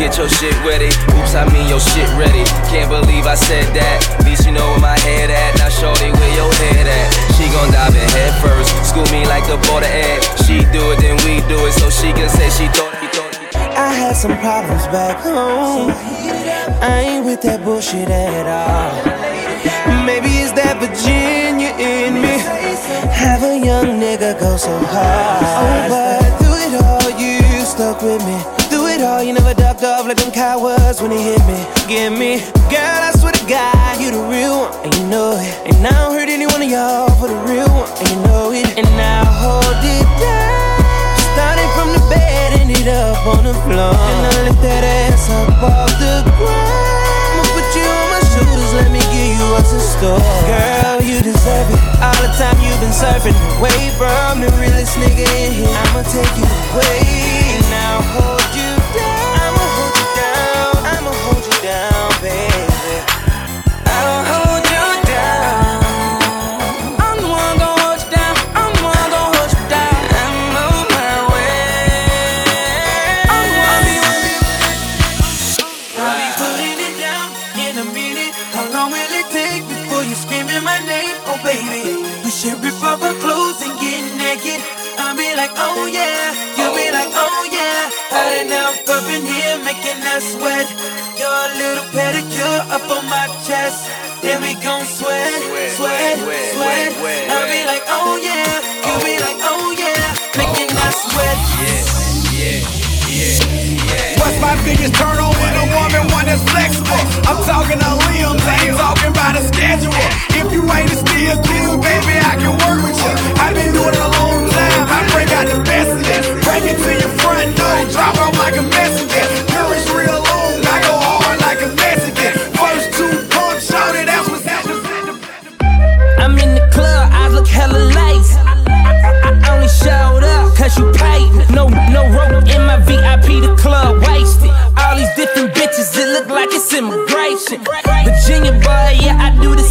get 0.10 0.18
your 0.18 0.30
shit 0.30 0.58
ready. 0.66 0.90
Oops, 1.14 1.36
I 1.38 1.46
mean 1.54 1.70
your 1.70 1.80
shit 1.80 2.10
ready. 2.18 2.42
Can't 2.74 2.90
believe 2.90 3.30
I 3.30 3.36
said 3.36 3.70
that. 3.78 3.98
At 4.18 4.26
least 4.26 4.46
you 4.46 4.52
know 4.52 4.66
where 4.74 4.82
my 4.82 4.98
head 5.06 5.30
at. 5.30 5.62
Now, 5.62 5.70
shorty, 5.70 6.10
where 6.10 6.34
your 6.34 6.50
head 6.66 6.90
at? 6.90 7.08
She 7.38 7.46
gon' 7.54 7.70
dive 7.70 7.94
in 7.94 8.10
head 8.18 8.34
first. 8.42 8.74
School 8.90 9.06
me 9.14 9.30
like 9.30 9.46
the 9.46 9.62
border 9.70 9.86
ad. 9.86 10.20
She 10.42 10.66
do 10.74 10.82
it, 10.94 10.98
then 11.06 11.14
we 11.22 11.46
do 11.46 11.62
it, 11.70 11.74
so 11.78 11.94
she 11.94 12.10
can 12.14 12.30
say 12.30 12.50
she 12.50 12.66
thought 12.74 12.98
he 12.98 13.08
thought. 13.14 13.38
I 13.78 13.94
had 13.94 14.16
some 14.18 14.34
problems 14.42 14.86
back 14.90 15.22
home. 15.22 15.94
I 16.82 17.06
ain't 17.06 17.26
with 17.26 17.42
that 17.44 17.64
bullshit 17.64 18.10
at 18.10 18.50
all. 18.50 18.90
Maybe 20.10 20.42
it's 20.42 20.54
that 20.58 20.82
Virginia 20.82 21.70
in 21.78 22.18
me. 22.18 22.42
Have 23.14 23.44
a 23.44 23.54
young 23.54 24.02
nigga 24.02 24.40
go 24.40 24.58
so 24.58 24.74
hard. 24.90 25.92
Oh, 25.94 25.94
but 25.94 26.30
through 26.42 26.58
it 26.66 26.74
all, 26.82 27.10
you 27.22 27.62
stuck 27.62 28.02
with 28.02 28.26
me. 28.26 28.59
It 29.00 29.08
all, 29.08 29.24
you 29.24 29.32
never 29.32 29.54
ducked 29.54 29.82
off 29.82 30.04
like 30.04 30.20
them 30.20 30.28
cowards 30.28 31.00
when 31.00 31.12
he 31.16 31.24
hit 31.24 31.40
me. 31.48 31.56
Give 31.88 32.12
me, 32.12 32.44
girl, 32.68 33.00
I 33.08 33.16
swear 33.16 33.32
to 33.32 33.46
God, 33.48 33.96
you 33.96 34.12
the 34.12 34.20
real 34.28 34.68
one, 34.68 34.76
and 34.84 34.92
you 34.92 35.08
know 35.08 35.40
it. 35.40 35.72
And 35.72 35.88
I 35.88 36.04
don't 36.04 36.20
hurt 36.20 36.28
any 36.28 36.44
one 36.44 36.60
of 36.60 36.68
y'all 36.68 37.08
for 37.16 37.32
the 37.32 37.40
real 37.48 37.72
one, 37.72 37.88
and 37.88 38.08
you 38.12 38.20
know 38.28 38.52
it. 38.52 38.68
And 38.76 38.84
now 39.00 39.24
hold 39.24 39.80
it 39.88 40.04
down. 40.20 40.84
Started 41.32 41.70
from 41.80 41.96
the 41.96 42.04
bed, 42.12 42.60
ended 42.60 42.92
up 42.92 43.24
on 43.24 43.48
the 43.48 43.56
floor. 43.64 43.96
And 43.96 44.20
I 44.36 44.52
lift 44.52 44.60
that 44.68 44.84
ass 44.84 45.32
up 45.32 45.64
off 45.64 45.96
the 45.96 46.20
ground. 46.36 47.40
I'ma 47.40 47.44
put 47.56 47.72
you 47.80 47.88
on 47.88 48.08
my 48.12 48.20
shoulders, 48.36 48.84
let 48.84 48.92
me 48.92 49.00
give 49.16 49.32
you 49.32 49.48
what's 49.56 49.72
in 49.72 49.80
store. 49.80 50.20
Girl, 50.44 51.00
you 51.08 51.24
deserve 51.24 51.72
it. 51.72 51.80
All 52.04 52.20
the 52.20 52.36
time 52.36 52.60
you've 52.60 52.84
been 52.84 52.92
surfing 52.92 53.40
away 53.64 53.96
from 53.96 54.44
the 54.44 54.52
realest 54.60 55.00
nigga 55.00 55.24
in 55.40 55.56
here. 55.56 55.72
I'ma 55.88 56.04
take 56.04 56.36
you 56.36 56.44
away. 56.76 57.00
And 57.56 57.64
now 57.72 58.04
hold 58.12 58.44
you 58.59 58.59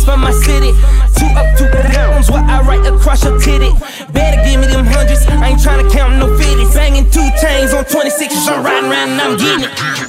For 0.09 0.17
my 0.17 0.33
city. 0.33 0.73
Two 1.21 1.27
up, 1.37 1.59
two 1.59 1.69
downs, 1.93 2.31
what 2.31 2.43
I 2.45 2.63
write 2.63 2.87
across 2.87 3.25
your 3.25 3.39
titty. 3.39 3.69
Better 4.11 4.43
give 4.43 4.59
me 4.59 4.67
them 4.67 4.87
hundreds, 4.87 5.27
I 5.27 5.49
ain't 5.49 5.61
tryna 5.61 5.93
count 5.93 6.17
no 6.17 6.35
fifties. 6.39 6.73
Banging 6.73 7.11
two 7.11 7.29
chains 7.43 7.75
on 7.75 7.85
26s, 7.85 8.49
I'm 8.49 8.65
riding 8.65 8.91
around 8.91 9.11
and 9.11 9.21
I'm 9.21 9.37
getting 9.37 9.65
it. 9.69 10.08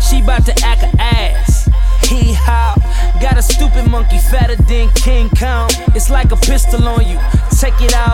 she 0.00 0.22
bout 0.22 0.46
to 0.46 0.54
act 0.64 0.82
a 0.82 0.90
ass. 1.00 1.68
Hee 2.08 2.32
haw, 2.32 2.74
got 3.20 3.36
a 3.36 3.42
stupid 3.42 3.90
monkey 3.90 4.18
fatter 4.18 4.56
than 4.56 4.88
King 4.92 5.28
Kong. 5.30 5.68
It's 5.94 6.08
like 6.08 6.32
a 6.32 6.36
pistol 6.36 6.88
on 6.88 7.06
you, 7.06 7.18
take 7.60 7.78
it 7.80 7.94
out. 7.94 8.11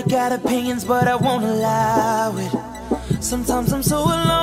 Everybody 0.00 0.16
got 0.16 0.32
opinions, 0.32 0.84
but 0.86 1.06
I 1.06 1.14
won't 1.14 1.44
allow 1.44 2.34
it. 2.34 3.22
Sometimes 3.22 3.70
I'm 3.70 3.82
so 3.82 3.98
alone, 3.98 4.39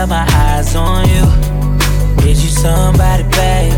these 0.00 0.08
my 0.08 0.26
eyes 0.32 0.74
on 0.76 1.08
you. 1.08 1.24
Is 2.28 2.42
you 2.42 2.50
somebody, 2.50 3.22
baby? 3.24 3.76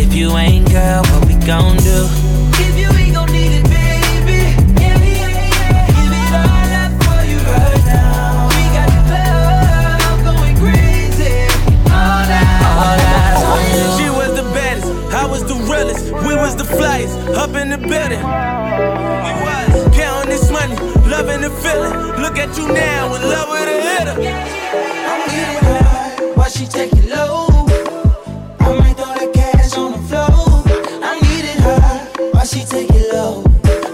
If 0.00 0.14
you 0.14 0.36
ain't, 0.36 0.70
girl, 0.70 1.02
what 1.02 1.26
we 1.26 1.34
gon' 1.46 1.76
do? 1.78 2.08
If 2.54 2.78
you 2.78 2.88
ain't 2.98 3.14
gon' 3.14 3.32
need 3.32 3.52
it, 3.52 3.64
baby. 3.64 4.54
Yeah, 4.80 4.98
yeah, 4.98 5.28
yeah. 5.28 5.86
Give 5.96 6.12
it 6.12 6.32
all 6.38 6.72
up 6.82 6.92
for 7.02 7.20
you 7.30 7.38
right 7.50 7.84
now. 7.86 8.48
We 8.54 8.62
got 8.76 8.88
the 8.94 9.02
club 9.10 10.18
going 10.28 10.56
crazy. 10.56 11.34
All 11.86 12.30
eyes, 12.30 12.62
all 12.78 13.00
eyes 13.18 13.42
on 13.50 13.62
you. 13.74 13.86
She 13.98 14.08
was 14.10 14.30
the 14.36 14.46
baddest, 14.54 14.86
I 15.14 15.26
was 15.26 15.42
the 15.44 15.56
realest. 15.70 16.04
We 16.26 16.34
was 16.34 16.54
the 16.56 16.64
flyest, 16.64 17.16
up 17.36 17.54
in 17.56 17.70
the 17.70 17.78
building. 17.78 18.22
We 19.24 19.32
was 19.46 19.96
counting 19.96 20.30
this 20.30 20.50
money, 20.50 20.76
loving 21.08 21.40
the 21.40 21.50
feeling. 21.62 21.94
Look 22.20 22.38
at 22.38 22.56
you 22.56 22.68
now, 22.68 23.14
in 23.14 23.22
love 23.22 23.48
with 23.48 23.68
a 23.68 23.80
hitter. 23.82 24.59
She 26.60 26.66
take 26.66 26.92
it 26.92 27.08
low. 27.08 27.46
I 28.60 28.76
might 28.78 28.94
throw 28.94 29.14
that 29.16 29.32
cash 29.32 29.78
on 29.78 29.92
the 29.92 30.02
floor. 30.08 30.60
I'm 31.02 31.18
getting 31.32 31.56
high 31.62 32.04
while 32.32 32.44
she 32.44 32.66
take 32.66 32.90
it 32.90 33.10
low. 33.14 33.42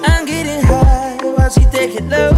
I'm 0.02 0.26
getting 0.26 0.61
high 0.66 1.16
while 1.22 1.48
she 1.48 1.62
take 1.70 1.94
it 1.94 2.02
low, 2.07 2.33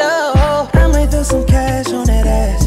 low. 0.00 0.68
I 0.72 0.88
might 0.90 1.10
throw 1.10 1.22
some 1.22 1.44
cash 1.44 1.92
on 1.92 2.06
that 2.06 2.26
ass. 2.26 2.64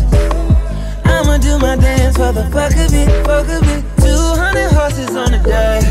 I'ma 1.03 1.39
do 1.39 1.57
my 1.57 1.77
dance 1.77 2.15
for 2.15 2.31
the 2.31 2.45
fuck 2.53 2.77
of 2.77 2.93
it, 2.93 3.09
fuck 3.25 3.49
of 3.57 3.67
it. 3.73 3.83
200 4.05 4.71
horses 4.77 5.15
on 5.15 5.31
the 5.31 5.39
day. 5.39 5.81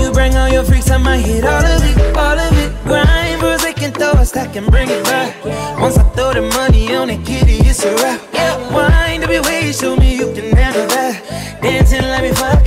You 0.00 0.12
bring 0.12 0.36
all 0.36 0.48
your 0.48 0.62
freaks, 0.62 0.92
I 0.92 0.98
might 0.98 1.26
hit 1.26 1.44
all 1.44 1.64
of 1.64 1.82
it, 1.82 2.16
all 2.16 2.38
of 2.38 2.58
it. 2.62 2.70
Grind, 2.84 3.40
bros, 3.40 3.62
they 3.62 3.72
can 3.72 3.90
throw 3.90 4.12
a 4.12 4.24
stack 4.24 4.54
and 4.54 4.70
bring 4.70 4.88
it 4.90 5.02
back. 5.02 5.44
Once 5.80 5.98
I 5.98 6.04
throw 6.10 6.32
the 6.34 6.42
money 6.42 6.94
on 6.94 7.10
it, 7.10 7.26
kitty, 7.26 7.56
it's 7.66 7.82
a 7.84 7.92
wrap. 7.96 8.20
Yeah, 8.32 8.72
wine 8.72 8.93
be 9.28 9.40
way, 9.40 9.72
show 9.72 9.96
me 9.96 10.16
you 10.16 10.32
can 10.34 10.56
handle 10.56 10.86
that. 10.88 11.60
Dancing 11.62 12.02
like 12.02 12.22
me 12.22 12.32
fucking, 12.32 12.63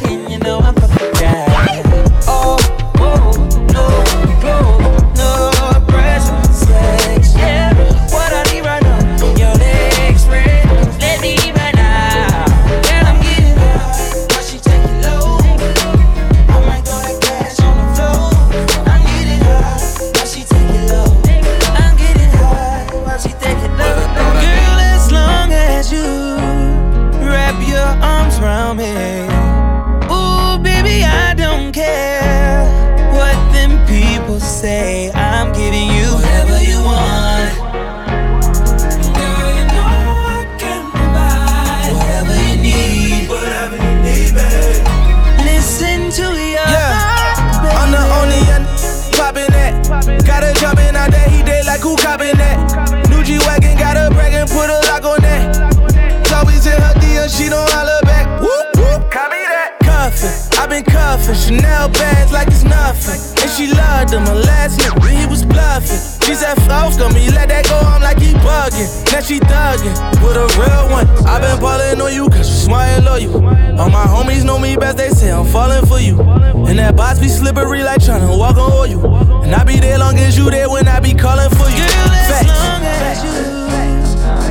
loved 64.07 64.29
him, 64.29 64.35
her 64.35 64.41
last 64.41 64.79
nigga, 64.79 65.09
he 65.09 65.25
was 65.27 65.45
bluffing. 65.45 65.99
She 66.25 66.35
said, 66.35 66.57
on 66.69 67.13
me, 67.13 67.29
let 67.31 67.49
that 67.49 67.65
go, 67.65 67.77
I'm 67.79 68.01
like 68.01 68.19
he 68.19 68.33
bugging. 68.33 68.87
Now 69.11 69.21
she 69.21 69.39
thuggin' 69.39 69.95
with 70.23 70.37
a 70.37 70.47
real 70.59 70.91
one. 70.91 71.07
i 71.25 71.39
been 71.39 71.59
ballin' 71.59 72.01
on 72.01 72.13
you, 72.13 72.29
cause 72.29 72.47
you 72.49 72.55
smart 72.55 72.87
and 72.89 73.05
loyal. 73.05 73.35
All 73.79 73.89
my 73.89 74.05
homies 74.05 74.43
know 74.43 74.59
me 74.59 74.75
best, 74.75 74.97
they 74.97 75.09
say 75.09 75.31
I'm 75.31 75.45
falling 75.45 75.85
for 75.85 75.99
you. 75.99 76.21
And 76.67 76.79
that 76.79 76.95
box 76.95 77.19
be 77.19 77.27
slippery 77.27 77.83
like 77.83 78.01
tryna 78.01 78.37
walk 78.37 78.57
on 78.57 78.71
oil. 78.71 79.43
And 79.43 79.53
I 79.53 79.63
be 79.63 79.79
there 79.79 79.99
long 79.99 80.17
as 80.17 80.37
you 80.37 80.49
there 80.49 80.69
when 80.69 80.87
I 80.87 80.99
be 80.99 81.13
calling 81.13 81.49
for 81.49 81.69
you. 81.69 81.83
Girl, 81.83 82.11
as 82.11 82.27
Facts. 82.31 82.47
long 82.47 82.83
as 82.83 83.23
you 83.23 83.35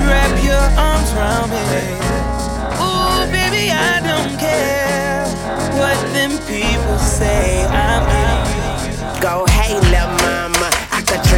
wrap 0.07 0.33
your 0.45 0.65
arms 0.77 1.11
around 1.13 1.51
me. 1.51 1.65
Ooh, 2.81 3.25
baby, 3.33 3.71
I 3.71 4.01
don't 4.05 4.39
care 4.39 5.25
what 5.77 5.97
them 6.13 6.33
people 6.47 6.99
say. 6.99 7.65
I'm 7.67 8.06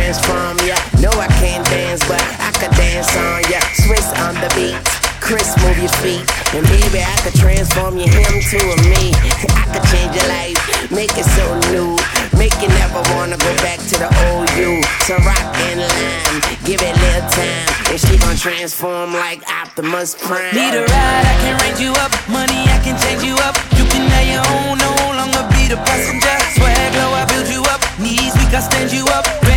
Could 0.08 0.16
transform 0.24 0.56
ya. 0.64 0.76
No, 1.04 1.12
I 1.20 1.28
can't 1.36 1.60
dance, 1.68 2.00
but 2.08 2.16
I 2.40 2.48
could 2.56 2.72
dance 2.80 3.12
on 3.12 3.44
ya. 3.52 3.60
Swizz 3.76 4.08
on 4.24 4.32
the 4.40 4.48
beat, 4.56 4.72
Chris, 5.20 5.52
move 5.60 5.76
your 5.76 5.92
feet. 6.00 6.24
And 6.56 6.64
baby, 6.64 7.04
I 7.04 7.12
could 7.20 7.36
transform 7.36 8.00
you, 8.00 8.08
him 8.08 8.40
to 8.40 8.56
a 8.56 8.76
me. 8.88 9.12
I 9.52 9.68
could 9.68 9.84
change 9.92 10.16
your 10.16 10.24
life, 10.32 10.56
make 10.88 11.12
it 11.12 11.28
so 11.36 11.44
new. 11.76 11.92
Make 12.40 12.56
you 12.56 12.72
never 12.80 13.04
wanna 13.12 13.36
go 13.36 13.52
back 13.60 13.84
to 13.84 14.00
the 14.00 14.08
old 14.32 14.48
you. 14.56 14.80
So 15.04 15.20
rock 15.28 15.44
and 15.68 15.84
lime, 15.84 16.40
give 16.64 16.80
it 16.80 16.96
little 17.04 17.28
time. 17.28 17.68
And 17.92 18.00
she 18.00 18.16
gon' 18.16 18.40
transform 18.40 19.12
like 19.12 19.44
Optimus 19.44 20.16
Prime. 20.16 20.56
Need 20.56 20.72
a 20.72 20.88
ride, 20.88 21.26
I 21.28 21.36
can 21.44 21.54
range 21.60 21.84
you 21.84 21.92
up. 22.00 22.16
Money, 22.32 22.64
I 22.72 22.80
can 22.80 22.96
change 23.04 23.20
you 23.28 23.36
up. 23.44 23.60
You 23.76 23.84
can 23.92 24.08
have 24.08 24.24
your 24.24 24.44
own, 24.56 24.80
no 24.80 24.88
longer 25.20 25.44
be 25.52 25.68
the 25.68 25.76
passenger. 25.84 26.32
Swag 26.56 26.96
glow, 26.96 27.12
I 27.12 27.28
build 27.28 27.52
you 27.52 27.60
up. 27.68 27.84
Knees 28.00 28.32
weak, 28.40 28.56
I 28.56 28.64
stand 28.64 28.88
you 28.88 29.04
up. 29.12 29.47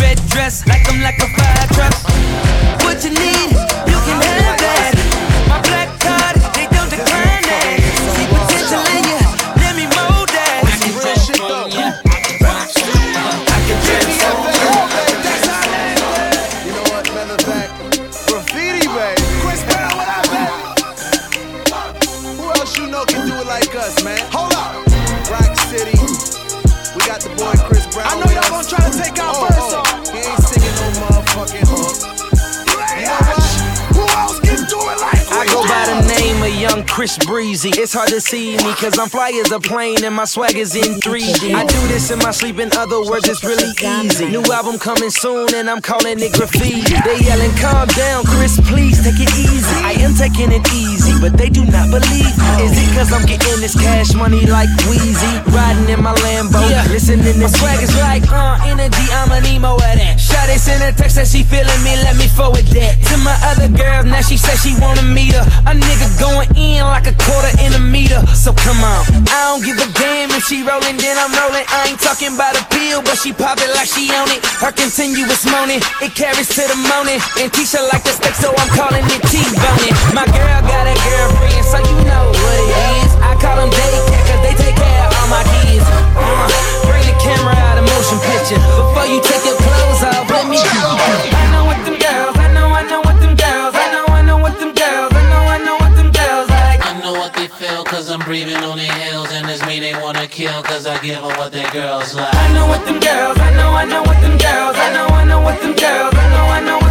Red 0.00 0.18
dress, 0.28 0.66
like 0.66 0.88
I'm 0.90 1.02
like 1.02 1.18
a 1.18 1.28
fire 1.36 1.66
truck. 1.68 2.59
Chris 37.00 37.16
Breezy. 37.16 37.72
It's 37.80 37.96
hard 37.96 38.12
to 38.12 38.20
see 38.20 38.60
me 38.60 38.76
cause 38.76 38.98
I'm 38.98 39.08
fly 39.08 39.32
as 39.40 39.50
a 39.52 39.58
plane 39.58 40.04
and 40.04 40.12
my 40.12 40.26
swag 40.28 40.60
is 40.60 40.76
in 40.76 41.00
3D. 41.00 41.56
I 41.56 41.64
do 41.64 41.80
this 41.88 42.10
in 42.10 42.18
my 42.18 42.30
sleep, 42.30 42.60
in 42.60 42.68
other 42.76 43.00
words, 43.00 43.24
it's 43.24 43.40
really 43.40 43.72
easy. 44.04 44.28
New 44.28 44.44
album 44.52 44.76
coming 44.76 45.08
soon 45.08 45.48
and 45.56 45.70
I'm 45.70 45.80
calling 45.80 46.20
it 46.20 46.36
graffiti. 46.36 46.84
They 46.84 47.24
yelling, 47.24 47.56
calm 47.56 47.88
down, 47.96 48.28
Chris, 48.28 48.60
please 48.68 49.00
take 49.00 49.16
it 49.16 49.32
easy. 49.32 49.80
I 49.80 49.96
am 50.04 50.12
taking 50.12 50.52
it 50.52 50.60
easy, 50.76 51.16
but 51.24 51.40
they 51.40 51.48
do 51.48 51.64
not 51.64 51.88
believe. 51.88 52.36
Is 52.60 52.76
it 52.76 52.92
cause 52.92 53.16
I'm 53.16 53.24
getting 53.24 53.64
this 53.64 53.72
cash 53.72 54.12
money 54.12 54.44
like 54.44 54.68
Weezy? 54.84 55.40
Riding 55.56 55.88
in 55.88 56.04
my 56.04 56.12
Lambo, 56.20 56.60
yeah. 56.68 56.84
listening 56.92 57.24
to 57.24 57.48
swag 57.48 57.80
is 57.80 57.96
like, 57.96 58.28
uh, 58.28 58.60
energy, 58.68 59.08
I'm 59.16 59.32
an 59.32 59.48
emo 59.48 59.72
at 59.88 59.96
that. 59.96 60.20
Shawty 60.20 60.60
sent 60.60 60.84
a 60.84 60.92
text 60.92 61.16
that 61.16 61.32
she 61.32 61.48
feeling 61.48 61.80
me, 61.80 61.96
let 62.04 62.20
me 62.20 62.28
forward 62.28 62.68
that. 62.76 63.00
To 63.08 63.16
my 63.24 63.32
other 63.48 63.72
girls, 63.72 64.04
now 64.04 64.20
she 64.20 64.36
said 64.36 64.60
she 64.60 64.76
wanna 64.76 65.08
meet 65.08 65.32
her. 65.32 65.48
A 65.64 65.72
nigga 65.72 66.09
she 70.50 70.66
rolling, 70.66 70.98
then 70.98 71.14
I'm 71.14 71.30
rolling. 71.30 71.62
I 71.70 71.94
ain't 71.94 72.02
talking 72.02 72.34
about 72.34 72.58
a 72.58 72.64
pill, 72.74 73.06
but 73.06 73.14
she 73.22 73.30
pop 73.30 73.62
it 73.62 73.70
like 73.78 73.86
she 73.86 74.10
own 74.10 74.26
it. 74.34 74.42
Her 74.58 74.74
continuous 74.74 75.46
moaning, 75.46 75.78
it 76.02 76.10
carries 76.18 76.50
to 76.58 76.66
the 76.66 76.74
morning. 76.90 77.22
And 77.38 77.54
Tisha 77.54 77.78
like 77.94 78.02
the 78.02 78.10
steak, 78.10 78.34
so 78.34 78.50
I'm 78.50 78.70
calling 78.74 79.06
it 79.06 79.22
T-boning. 79.30 79.94
My 80.10 80.26
girl 80.34 80.58
got 80.66 80.90
a 80.90 80.96
girlfriend, 81.06 81.62
so 81.62 81.78
you 81.78 81.98
know 82.02 82.34
what 82.34 82.56
it 82.66 82.70
is. 82.98 83.10
I 83.22 83.38
call 83.38 83.62
them 83.62 83.70
daycare, 83.70 84.24
cause 84.26 84.42
they 84.42 84.54
take 84.58 84.74
care 84.74 85.06
of 85.06 85.14
all 85.22 85.30
my 85.30 85.46
kids. 85.54 85.86
Uh, 86.18 86.50
bring 86.82 87.06
the 87.06 87.14
camera 87.22 87.54
out 87.54 87.78
of 87.78 87.86
motion 87.86 88.18
picture. 88.18 88.89
Wanna 100.60 100.74
cause 100.74 100.86
I 100.86 101.00
give 101.02 101.20
them 101.20 101.36
what 101.38 101.52
their 101.52 101.70
girls 101.70 102.14
like. 102.14 102.34
I 102.34 102.52
know 102.52 102.66
what 102.66 102.84
them 102.84 103.00
girls, 103.00 103.38
I 103.38 103.54
know, 103.56 103.70
I 103.72 103.84
know 103.84 104.02
what 104.02 104.20
them 104.20 104.36
girls, 104.38 104.76
I 104.76 104.92
know, 104.92 105.06
I 105.06 105.24
know 105.24 105.40
what 105.40 105.60
them 105.60 105.74
girls, 105.74 106.14
I 106.14 106.28
know, 106.30 106.44
I 106.44 106.60
know 106.60 106.78
what 106.78 106.89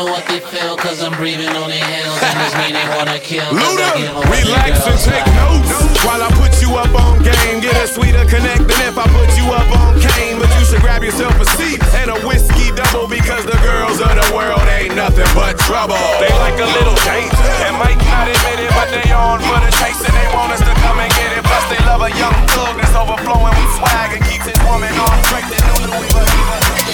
know 0.00 0.12
what 0.12 0.24
they 0.28 0.40
feel, 0.40 0.76
cause 0.76 1.02
I'm 1.02 1.12
breathing 1.12 1.52
on 1.60 1.68
their 1.68 1.84
heels. 1.84 2.16
And 2.24 2.36
it's 2.40 2.56
me 2.56 2.72
they 2.72 2.88
wanna 2.96 3.20
kill, 3.20 3.44
Luda, 3.52 3.84
I 3.84 4.00
give 4.00 4.08
them 4.08 4.16
what 4.16 4.32
relax 4.32 4.80
and 4.88 4.96
take 4.96 5.28
notes 5.36 5.68
while 6.08 6.22
I 6.24 6.30
put 6.40 6.56
you 6.64 6.72
up 6.80 6.92
on 6.96 7.20
game. 7.20 7.60
Get 7.60 7.76
a 7.76 7.84
sweeter 7.84 8.24
connect 8.24 8.64
than 8.64 8.80
if 8.88 8.96
I 8.96 9.04
put 9.12 9.28
you 9.36 9.44
up 9.52 9.68
on 9.76 10.00
cane. 10.00 10.40
But 10.40 10.48
you 10.56 10.64
should 10.64 10.80
grab 10.80 11.04
yourself 11.04 11.36
a 11.36 11.44
seat 11.56 11.84
and 12.00 12.08
a 12.08 12.18
whiskey 12.24 12.72
double 12.72 13.08
because 13.08 13.44
the 13.44 13.58
girls 13.60 14.00
of 14.00 14.12
the 14.16 14.26
world 14.32 14.64
ain't 14.72 14.96
nothing 14.96 15.28
but 15.36 15.60
trouble. 15.68 16.00
They 16.16 16.32
like 16.40 16.56
a 16.56 16.68
little 16.80 16.96
date 17.04 17.32
and 17.68 17.76
might 17.76 18.00
not 18.08 18.24
admit 18.24 18.64
it, 18.64 18.72
but 18.72 18.88
they 18.88 19.12
on 19.12 19.44
for 19.44 19.60
the 19.60 19.72
chase 19.84 20.00
and 20.00 20.14
they 20.16 20.28
want 20.32 20.56
us 20.56 20.64
to 20.64 20.74
come 20.80 20.96
and 20.96 21.12
get 21.12 21.36
it. 21.36 21.44
Plus 21.44 21.64
they 21.68 21.80
love 21.84 22.00
a 22.00 22.10
young 22.16 22.38
thug 22.56 22.72
that's 22.80 22.96
overflowing 22.96 23.52
with 23.52 23.72
swag 23.76 24.16
and 24.16 24.24
keeps 24.24 24.48
his 24.48 24.60
woman 24.64 24.92
on 24.96 25.16
straight. 25.28 25.44
That 25.50 25.60
we 25.76 25.84
Can't 25.84 26.08
stop 26.08 26.89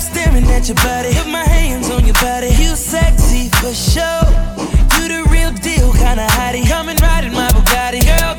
staring 0.00 0.44
at 0.46 0.68
your 0.68 0.76
body. 0.76 1.12
Put 1.14 1.28
my 1.28 1.44
hands 1.44 1.90
on 1.90 2.04
your 2.04 2.14
body. 2.14 2.48
You 2.58 2.74
sexy 2.74 3.48
for 3.60 3.74
sure. 3.74 4.24
You 4.96 5.08
the 5.08 5.28
real 5.30 5.52
deal, 5.52 5.92
kinda 5.92 6.26
hottie. 6.36 6.64
And 6.90 7.00
ride 7.00 7.24
in 7.24 7.32
my 7.32 7.48
Bugatti. 7.48 8.00
Girl, 8.04 8.34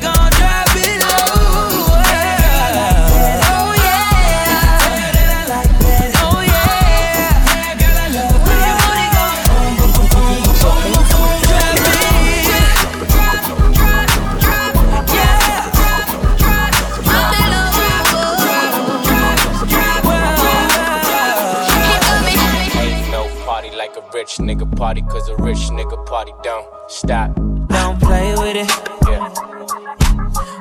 nigga 26.32 26.42
party 26.42 26.42
don't 26.42 26.66
stop. 26.88 27.34
Don't 27.68 28.00
play 28.00 28.32
with 28.32 28.56
it. 28.56 28.70
Yeah. 29.08 29.32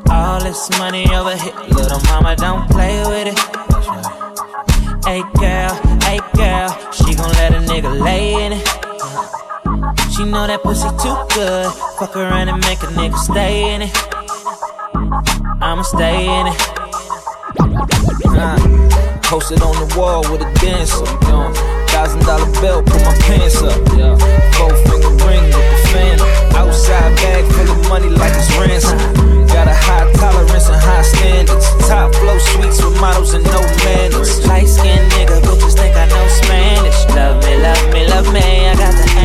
All 0.10 0.40
this 0.42 0.70
money 0.78 1.06
over 1.14 1.36
here, 1.36 1.54
little 1.70 2.00
mama, 2.02 2.36
don't 2.36 2.70
play 2.70 3.00
with 3.00 3.28
it. 3.28 3.40
Hey 5.06 5.24
girl, 5.40 5.74
hey 6.04 6.20
girl, 6.36 6.92
she 6.92 7.16
gon' 7.16 7.32
let 7.34 7.54
a 7.54 7.60
nigga 7.60 8.02
lay 8.02 8.46
in 8.46 8.54
it. 8.54 8.68
She 10.12 10.26
know 10.26 10.48
that 10.48 10.62
pussy 10.64 10.90
too 11.02 11.16
good. 11.34 11.72
Fuck 11.98 12.16
around 12.16 12.50
and 12.50 12.62
make 12.66 12.84
a 12.84 12.88
nigga 12.88 13.18
stay 13.18 13.74
in 13.74 13.82
it. 13.84 13.92
I'ma 15.62 15.82
stay 15.84 16.26
in 16.26 16.48
it. 16.48 16.58
Nah, 18.26 18.58
posted 19.24 19.62
on 19.62 19.76
the 19.76 19.96
wall 19.98 20.22
with 20.32 20.42
a 20.42 20.54
dancer. 20.60 21.00
You 21.00 21.32
know, 21.32 21.54
thousand 21.88 22.22
dollar 22.26 22.52
bill, 22.62 22.84
put 22.84 23.02
my 23.04 23.16
pants 23.22 23.62
up. 23.62 23.80
Yeah, 23.98 24.18
four 24.54 24.76
money 27.92 28.08
like 28.08 28.32
it's 28.40 28.48
ransom. 28.56 28.98
Got 29.52 29.68
a 29.68 29.76
high 29.76 30.08
tolerance 30.14 30.70
and 30.70 30.80
high 30.80 31.02
standards. 31.02 31.68
Top 31.90 32.16
flow 32.16 32.40
suites 32.40 32.82
with 32.82 32.96
models 33.02 33.34
and 33.34 33.44
no 33.44 33.60
manners. 33.84 34.48
Light 34.48 34.68
skinned 34.68 35.12
nigga, 35.12 35.42
bitches 35.44 35.76
think 35.76 35.98
I 35.98 36.08
know 36.08 36.28
Spanish. 36.30 37.00
Love 37.14 37.44
me, 37.44 37.58
love 37.60 37.94
me, 37.94 38.08
love 38.08 38.34
me, 38.34 38.48
I 38.72 38.76
got 38.78 38.96
the 38.96 39.21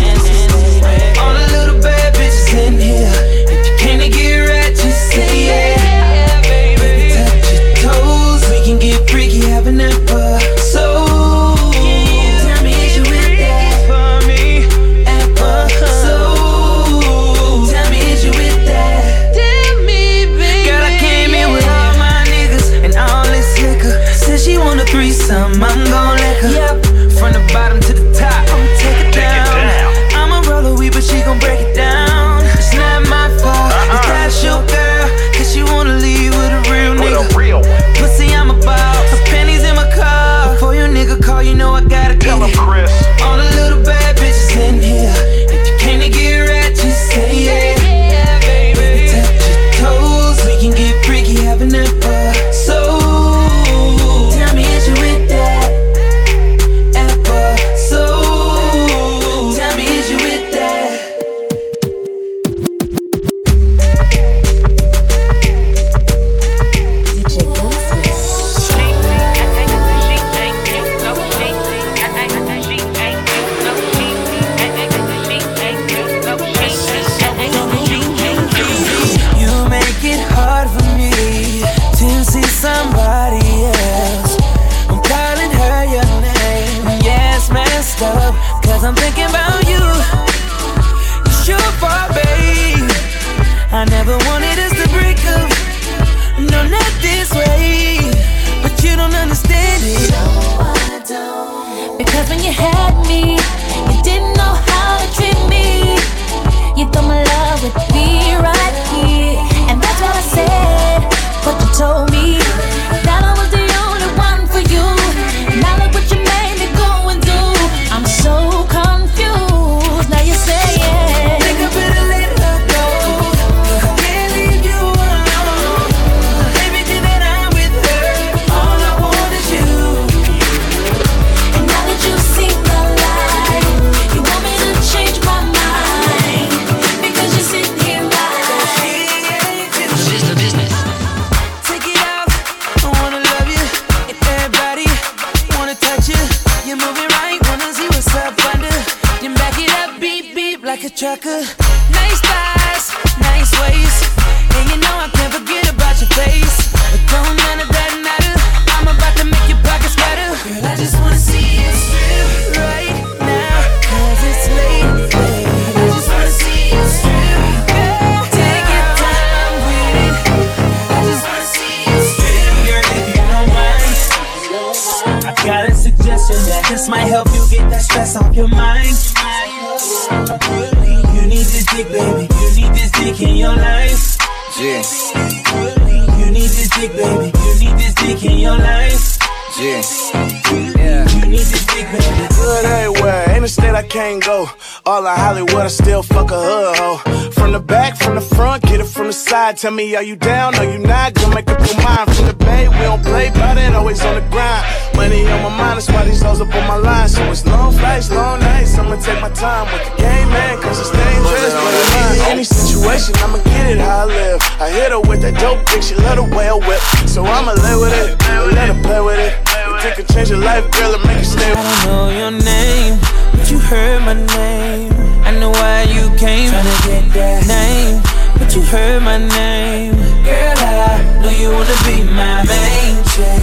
You 190.50 191.26
need 191.26 191.38
this 191.38 191.66
dick, 191.66 191.86
baby. 191.90 192.28
Good 192.34 192.64
everywhere, 192.64 193.30
ain't 193.30 193.44
a 193.44 193.48
state 193.48 193.74
I 193.74 193.82
can't 193.82 194.22
go. 194.22 194.48
All 194.84 195.06
of 195.06 195.18
Hollywood, 195.18 195.66
I 195.66 195.68
still 195.68 196.02
fuck 196.02 196.30
a 196.30 196.38
hood 196.38 196.76
hoe. 196.76 197.30
From 197.32 197.52
the 197.52 197.58
back, 197.58 197.96
from 197.96 198.14
the 198.14 198.20
front, 198.20 198.62
get 198.62 198.80
it 198.80 198.86
from 198.86 199.08
the 199.08 199.12
side. 199.12 199.56
Tell 199.56 199.72
me, 199.72 199.96
are 199.96 200.02
you 200.02 200.14
down? 200.16 200.54
Are 200.56 200.64
you 200.64 200.78
not? 200.78 201.14
Gonna 201.14 201.34
make 201.34 201.48
up 201.48 201.58
your 201.58 201.82
mind. 201.82 202.14
From 202.14 202.26
the 202.26 202.34
bay, 202.34 202.68
we 202.68 202.78
don't 202.78 203.02
play 203.02 203.28
about 203.28 203.58
it, 203.58 203.74
always 203.74 204.04
on 204.04 204.14
the 204.14 204.20
grind. 204.30 204.64
Money 204.94 205.26
on 205.26 205.42
my 205.42 205.48
mind, 205.50 205.78
that's 205.78 205.90
why 205.90 206.04
these 206.04 206.22
hoes 206.22 206.40
up 206.40 206.54
on 206.54 206.66
my 206.68 206.76
line. 206.76 207.08
So 207.08 207.22
it's 207.24 207.44
long 207.44 207.72
flights, 207.72 208.10
long 208.10 208.38
nights. 208.40 208.78
I'ma 208.78 208.96
take 208.96 209.20
my 209.20 209.30
time 209.30 209.66
with 209.72 209.82
the 209.84 210.02
game, 210.02 210.28
man, 210.30 210.62
cause 210.62 210.78
it's 210.80 210.90
dangerous. 210.90 211.54
But 211.54 212.16
in 212.16 212.22
any 212.30 212.44
situation, 212.44 213.14
I'ma 213.16 213.38
get 213.42 213.66
it 213.72 213.78
how 213.78 213.98
I 213.98 214.04
live. 214.04 214.40
I 214.60 214.70
hit 214.70 214.92
her 214.92 215.00
with 215.00 215.22
that 215.22 215.38
dope 215.40 215.66
dick, 215.66 215.82
she 215.82 215.96
love 215.96 216.16
the 216.16 216.36
way 216.36 216.48
I 216.48 216.54
whip. 216.54 216.80
So 217.08 217.24
I'ma 217.24 217.52
lay 217.52 217.76
with 217.76 217.94
it, 217.98 218.54
let 218.54 218.68
her 218.70 218.82
play 218.82 219.00
with 219.00 219.18
it. 219.18 219.55
It 219.76 219.82
take 219.82 219.98
a 219.98 220.12
change 220.12 220.30
of 220.30 220.38
life, 220.38 220.70
girl, 220.72 220.94
and 220.94 221.04
make 221.04 221.18
it 221.20 221.26
stay. 221.26 221.52
I 221.52 221.54
don't 221.54 221.84
know 221.84 222.08
your 222.08 222.30
name, 222.30 222.98
but 223.32 223.50
you 223.50 223.58
heard 223.58 224.00
my 224.00 224.14
name. 224.14 224.92
I 225.20 225.36
know 225.36 225.50
why 225.50 225.82
you 225.82 226.08
came, 226.16 226.48
tryna 226.48 226.76
get 226.88 227.12
that 227.12 227.44
name, 227.46 228.00
but 228.38 228.54
you 228.54 228.62
heard 228.62 229.02
my 229.02 229.18
name. 229.18 229.92
Girl, 230.24 230.56
I 230.56 231.20
know 231.20 231.28
you 231.28 231.52
wanna 231.52 231.76
be 231.84 232.08
my 232.08 232.40
main 232.48 232.96
chick, 233.12 233.42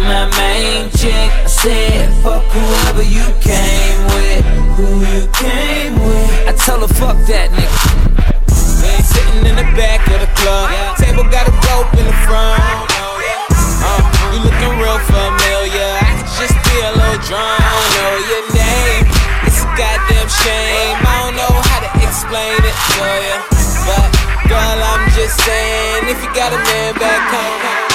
my 0.00 0.24
main 0.40 0.88
chick. 0.96 1.28
I 1.44 1.46
said, 1.46 2.08
fuck 2.22 2.42
whoever 2.44 3.02
you 3.02 3.26
came 3.44 4.00
with, 4.16 4.44
who 4.80 5.04
you 5.12 5.28
came 5.36 5.92
with. 6.00 6.48
I 6.48 6.52
tell 6.56 6.80
her, 6.80 6.88
fuck 6.88 7.16
that 7.28 7.52
nigga. 7.52 7.80
Man, 8.80 9.02
sitting 9.04 9.44
in 9.44 9.56
the 9.56 9.68
back 9.76 10.00
of 10.08 10.24
the 10.24 10.30
club, 10.40 10.96
table 10.96 11.24
got 11.28 11.46
a 11.46 11.52
rope 11.68 11.92
in 12.00 12.06
the 12.06 12.16
front. 12.24 13.05
Uh, 13.82 14.00
you 14.32 14.40
looking 14.44 14.74
real 14.78 15.00
familiar. 15.08 15.88
I 16.00 16.10
could 16.16 16.30
just 16.38 16.56
be 16.64 16.76
a 16.84 16.92
little 16.94 17.20
drunk. 17.26 17.60
I 17.60 17.70
don't 17.74 17.92
know 17.96 18.14
your 18.30 18.44
name. 18.54 19.04
It's 19.44 19.60
a 19.64 19.68
goddamn 19.74 20.28
shame. 20.28 20.96
I 21.02 21.14
don't 21.24 21.36
know 21.36 21.54
how 21.68 21.80
to 21.84 21.90
explain 22.00 22.60
it 22.62 22.76
to 22.96 23.06
you. 23.26 23.38
But, 23.88 24.08
girl, 24.48 24.78
I'm 24.80 25.04
just 25.12 25.36
saying, 25.44 26.08
if 26.08 26.18
you 26.22 26.30
got 26.34 26.52
a 26.52 26.60
man 26.62 26.94
back 26.98 27.22
home. 27.30 27.86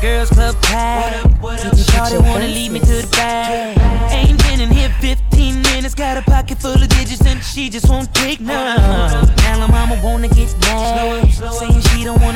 Girls 0.00 0.30
club 0.30 0.54
packed. 0.62 1.26
Shawty 1.42 2.22
wanna 2.22 2.46
lead 2.46 2.70
me 2.70 2.78
to 2.78 3.02
the 3.02 3.08
back. 3.16 3.76
Ain't 4.12 4.40
been 4.44 4.60
in 4.60 4.70
here 4.70 4.90
15 5.00 5.60
minutes. 5.62 5.92
Got 5.92 6.16
a 6.16 6.22
pocket 6.22 6.58
full 6.58 6.72
of 6.72 6.88
digits 6.88 7.26
and 7.26 7.42
she 7.42 7.68
just 7.68 7.88
won't 7.88 8.14
take 8.14 8.38
none. 8.40 8.78
Now 8.78 9.60
her 9.60 9.66
mama 9.66 10.00
wanna 10.04 10.28
get 10.28 10.54
mad. 10.60 11.26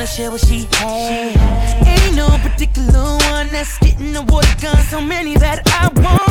Wanna 0.03 0.11
share 0.11 0.31
what 0.31 0.41
she. 0.41 0.67
Ain't 1.87 2.15
no 2.17 2.27
particular 2.39 3.15
one 3.31 3.47
that's 3.47 3.77
getting 3.77 4.11
the 4.11 4.21
water 4.23 4.53
gun. 4.61 4.75
So 4.89 4.99
many 4.99 5.35
that 5.35 5.61
I 5.67 5.87
want. 5.95 6.23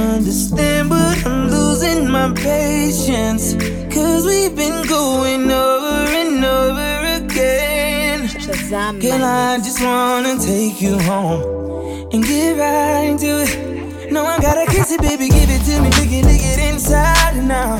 Understand, 0.00 0.88
but 0.88 1.26
I'm 1.26 1.48
losing 1.50 2.08
my 2.08 2.32
patience. 2.34 3.54
Cause 3.94 4.24
we've 4.24 4.54
been 4.54 4.86
going 4.86 5.50
over 5.50 6.08
and 6.20 6.44
over 6.44 7.24
again. 7.24 8.28
Girl, 9.00 9.24
I 9.24 9.58
just 9.58 9.82
wanna 9.82 10.38
take 10.38 10.80
you 10.80 10.98
home 10.98 11.42
and 12.12 12.24
get 12.24 12.58
right 12.58 13.18
to 13.18 13.44
it. 13.44 14.12
No, 14.12 14.24
I 14.24 14.40
gotta 14.40 14.66
kiss 14.70 14.90
it, 14.90 15.00
baby, 15.00 15.28
give 15.28 15.50
it 15.50 15.62
to 15.68 15.80
me, 15.82 15.90
lick 15.98 16.12
it, 16.12 16.24
lick 16.24 16.42
it 16.42 16.58
inside 16.72 17.34
and 17.36 17.52
out. 17.52 17.78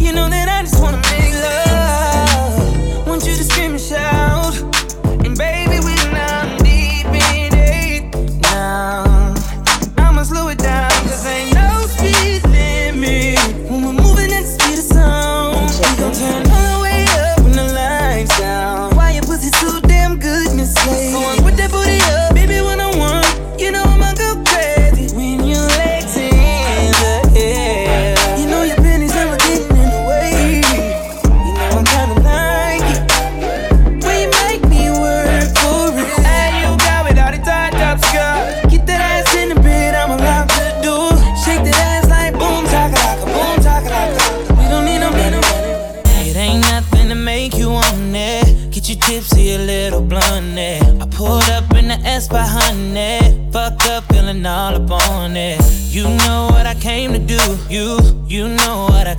You 0.00 0.12
know 0.12 0.28
that 0.28 0.48
I 0.48 0.62
just 0.62 0.80
wanna 0.80 1.02
make 1.10 1.34
love. 1.46 3.06
Want 3.06 3.26
you 3.26 3.34
to 3.34 3.44
scream 3.44 3.72
and 3.72 3.80
shout. 3.80 4.41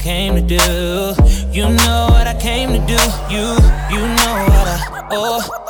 Came 0.04 0.36
to 0.36 0.41
do. 0.41 1.16
You 1.54 1.64
know 1.70 2.08
what 2.12 2.28
I 2.28 2.36
came 2.38 2.74
to 2.74 2.80
do. 2.80 2.99
You, 3.34 3.56
you 3.89 4.01
know 4.06 4.34
what 4.51 4.68
I, 4.68 5.08
oh. 5.12 5.62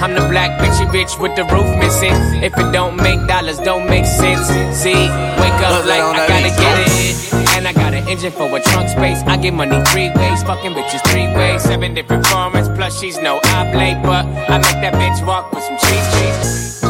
I'm 0.00 0.14
the 0.14 0.26
black 0.30 0.60
bitchy 0.60 0.86
bitch 0.86 1.18
with 1.20 1.34
the 1.34 1.42
roof 1.44 1.66
missing. 1.76 2.14
If 2.42 2.56
it 2.56 2.72
don't 2.72 2.96
make 2.96 3.18
dollars, 3.26 3.58
don't 3.58 3.86
make 3.88 4.06
sense. 4.06 4.46
See, 4.78 4.94
wake 4.94 5.60
up 5.66 5.84
like 5.86 6.00
I 6.00 6.26
gotta 6.28 6.50
get 6.54 6.76
it. 6.86 7.34
And 7.56 7.66
I 7.66 7.72
got 7.72 7.94
an 7.94 8.06
engine 8.08 8.30
for 8.30 8.44
a 8.44 8.60
trunk 8.60 8.88
space. 8.88 9.22
I 9.26 9.36
get 9.36 9.54
money 9.54 9.82
three 9.86 10.10
ways, 10.14 10.42
fucking 10.44 10.74
bitches 10.74 11.02
three 11.10 11.26
ways. 11.34 11.62
Seven 11.62 11.94
different 11.94 12.24
formats, 12.26 12.72
plus 12.76 13.00
she's 13.00 13.18
no 13.18 13.40
oblate. 13.54 14.00
But 14.04 14.24
I 14.24 14.58
make 14.58 14.78
that 14.86 14.94
bitch 14.94 15.26
walk 15.26 15.52
with 15.52 15.64
some 15.64 15.78
cheese, 15.78 16.06
cheese. 16.14 16.84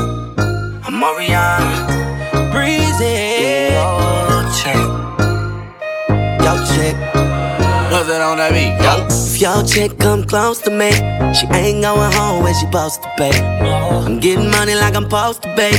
I'm 0.84 1.00
Mariana. 1.00 2.52
Breathe 2.52 3.00
it 8.10 8.20
on 8.20 8.38
that 8.38 8.52
beat, 8.52 8.74
yo. 8.82 9.06
If 9.10 9.40
your 9.40 9.62
chick 9.64 9.98
come 9.98 10.24
close 10.24 10.60
to 10.62 10.70
me, 10.70 10.90
she 11.34 11.46
ain't 11.54 11.82
going 11.82 12.12
home 12.12 12.42
when 12.42 12.54
she 12.54 12.66
supposed 12.66 13.02
to 13.02 13.12
be. 13.16 13.30
Uh-huh. 13.30 14.06
I'm 14.06 14.20
getting 14.20 14.50
money 14.50 14.74
like 14.74 14.94
I'm 14.94 15.04
supposed 15.04 15.42
to 15.42 15.54
be. 15.54 15.70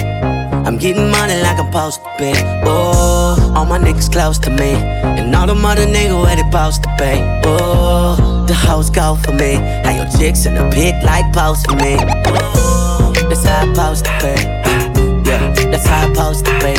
I'm 0.65 0.77
getting 0.77 1.09
money 1.09 1.41
like 1.41 1.57
I'm 1.59 1.71
supposed 1.71 2.01
to 2.03 2.09
be. 2.17 2.33
Oh, 2.65 3.53
all 3.55 3.65
my 3.65 3.79
niggas 3.79 4.11
close 4.11 4.37
to 4.39 4.49
me, 4.49 4.73
and 4.73 5.35
all 5.35 5.47
the 5.47 5.55
mother 5.55 5.85
niggas 5.85 6.23
where 6.23 6.35
they 6.35 6.43
supposed 6.43 6.83
to 6.83 6.89
be. 6.97 7.13
Oh, 7.45 8.45
the 8.47 8.53
hoes 8.53 8.89
go 8.89 9.15
for 9.15 9.33
me. 9.33 9.57
Now 9.57 9.95
your 9.95 10.09
chicks 10.17 10.45
in 10.45 10.55
the 10.55 10.69
pit 10.71 11.03
like 11.03 11.31
post 11.33 11.67
for 11.67 11.75
me. 11.75 11.97
Oh, 12.27 13.13
that's 13.29 13.43
how 13.45 13.63
I 13.63 13.73
supposed 13.73 14.05
to 14.05 14.11
be. 14.21 15.29
Yeah, 15.29 15.53
that's 15.71 15.87
how 15.87 16.05
I 16.05 16.13
supposed 16.13 16.45
to 16.45 16.51
be. 16.59 16.73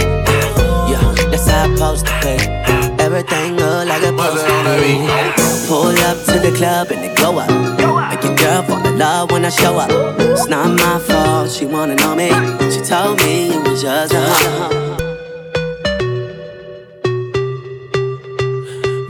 Yeah, 0.90 1.14
that's 1.30 1.48
how 1.48 1.64
I 1.64 1.74
supposed 1.74 2.06
to 2.06 2.12
be. 2.22 2.49
Everything 3.12 3.56
look 3.56 3.88
like 3.88 4.02
a 4.02 4.06
supposed 4.06 4.46
to. 4.46 5.66
Pull 5.66 5.98
up 6.06 6.16
to 6.26 6.38
the 6.38 6.52
club 6.56 6.92
and 6.92 7.04
it 7.04 7.18
go 7.18 7.40
up. 7.40 7.50
Make 8.08 8.22
your 8.22 8.36
girl 8.36 8.62
fall 8.62 8.86
in 8.86 8.98
love 8.98 9.32
when 9.32 9.44
I 9.44 9.48
show 9.48 9.76
up. 9.78 9.90
It's 10.20 10.46
not 10.46 10.68
my 10.78 11.00
fault, 11.00 11.50
she 11.50 11.66
wanna 11.66 11.96
know 11.96 12.14
me. 12.14 12.28
She 12.70 12.80
told 12.82 13.18
me 13.18 13.50
it 13.50 13.68
was 13.68 13.82
just 13.82 14.14
a 14.14 14.20
hump. 14.20 14.72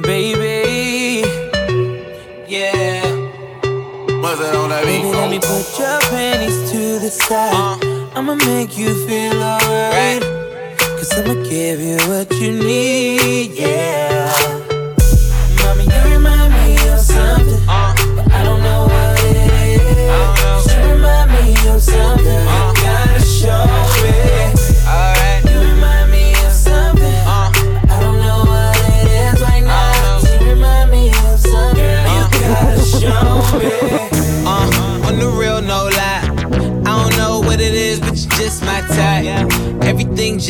Baby, 0.02 1.28
yeah. 2.48 3.04
What's 4.22 4.40
it 4.40 4.54
on 4.54 4.70
that 4.70 4.84
beat? 4.86 5.02
Baby, 5.02 5.14
let 5.14 5.30
me 5.30 5.38
put 5.40 5.78
your 5.78 6.00
panties 6.08 6.70
to 6.72 6.98
the 7.00 7.10
side. 7.10 7.84
Uh. 7.84 8.18
I'ma 8.18 8.34
make 8.36 8.78
you 8.78 8.94
feel 9.06 9.42
alright. 9.42 10.49
I'ma 11.12 11.34
give 11.48 11.80
you 11.80 11.96
what 12.08 12.32
you 12.40 12.52
need, 12.52 13.50
yeah. 13.52 14.32
Mommy, 15.58 15.84
you 15.84 16.14
remind 16.14 16.52
me 16.52 16.74
of 16.88 17.00
something. 17.00 17.60
But 17.66 18.32
I 18.32 18.42
don't 18.44 18.62
know 18.62 18.84
what 18.86 19.24
it 19.24 19.36
is. 19.36 20.72
You 20.72 20.78
remind 20.92 21.30
me 21.32 21.54
of 21.68 21.82
something. 21.82 22.26
You 22.26 22.74
gotta 22.82 23.20
show 23.20 23.66
me. 24.02 24.14
Alright. 24.86 25.49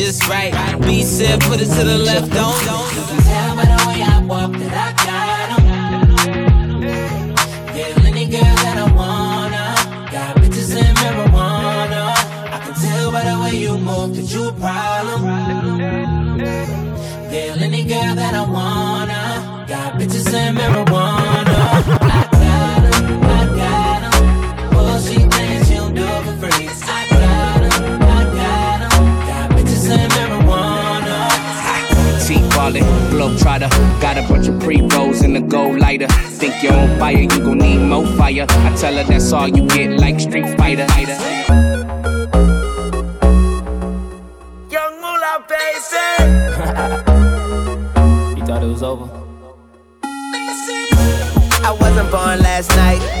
Just 0.05 0.27
right. 0.27 0.51
B 0.81 1.03
said, 1.03 1.41
put 1.41 1.61
it 1.61 1.65
to 1.65 1.83
the 1.83 1.97
left, 1.97 2.31
don't. 2.31 2.59
Tell 2.63 3.20
glow. 33.59 33.69
Got 33.99 34.17
a 34.17 34.21
bunch 34.27 34.47
of 34.47 34.59
pre 34.59 34.81
rolls 34.81 35.23
in 35.23 35.33
the 35.33 35.41
gold 35.41 35.79
lighter. 35.79 36.07
Think 36.07 36.63
you're 36.63 36.73
on 36.73 36.97
fire, 36.99 37.17
you 37.17 37.27
gon' 37.27 37.57
need 37.59 37.79
more 37.79 38.05
fire. 38.17 38.45
I 38.49 38.75
tell 38.75 38.95
her 38.95 39.03
that's 39.03 39.31
all 39.31 39.47
you 39.47 39.67
get, 39.67 39.99
like 39.99 40.19
Street 40.19 40.57
Fighter. 40.57 40.87
Young 44.69 45.01
Moolah, 45.01 45.45
baby. 45.49 45.69
You 48.39 48.45
thought 48.45 48.63
it 48.63 48.67
was 48.67 48.83
over? 48.83 49.09
I 51.63 51.77
wasn't 51.79 52.11
born 52.11 52.39
last 52.39 52.69
night. 52.75 53.20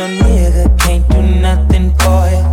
your 0.00 0.08
nigga 0.08 0.78
can't 0.78 1.06
do 1.10 1.20
nothing 1.20 1.94
for 1.98 2.30
you. 2.30 2.49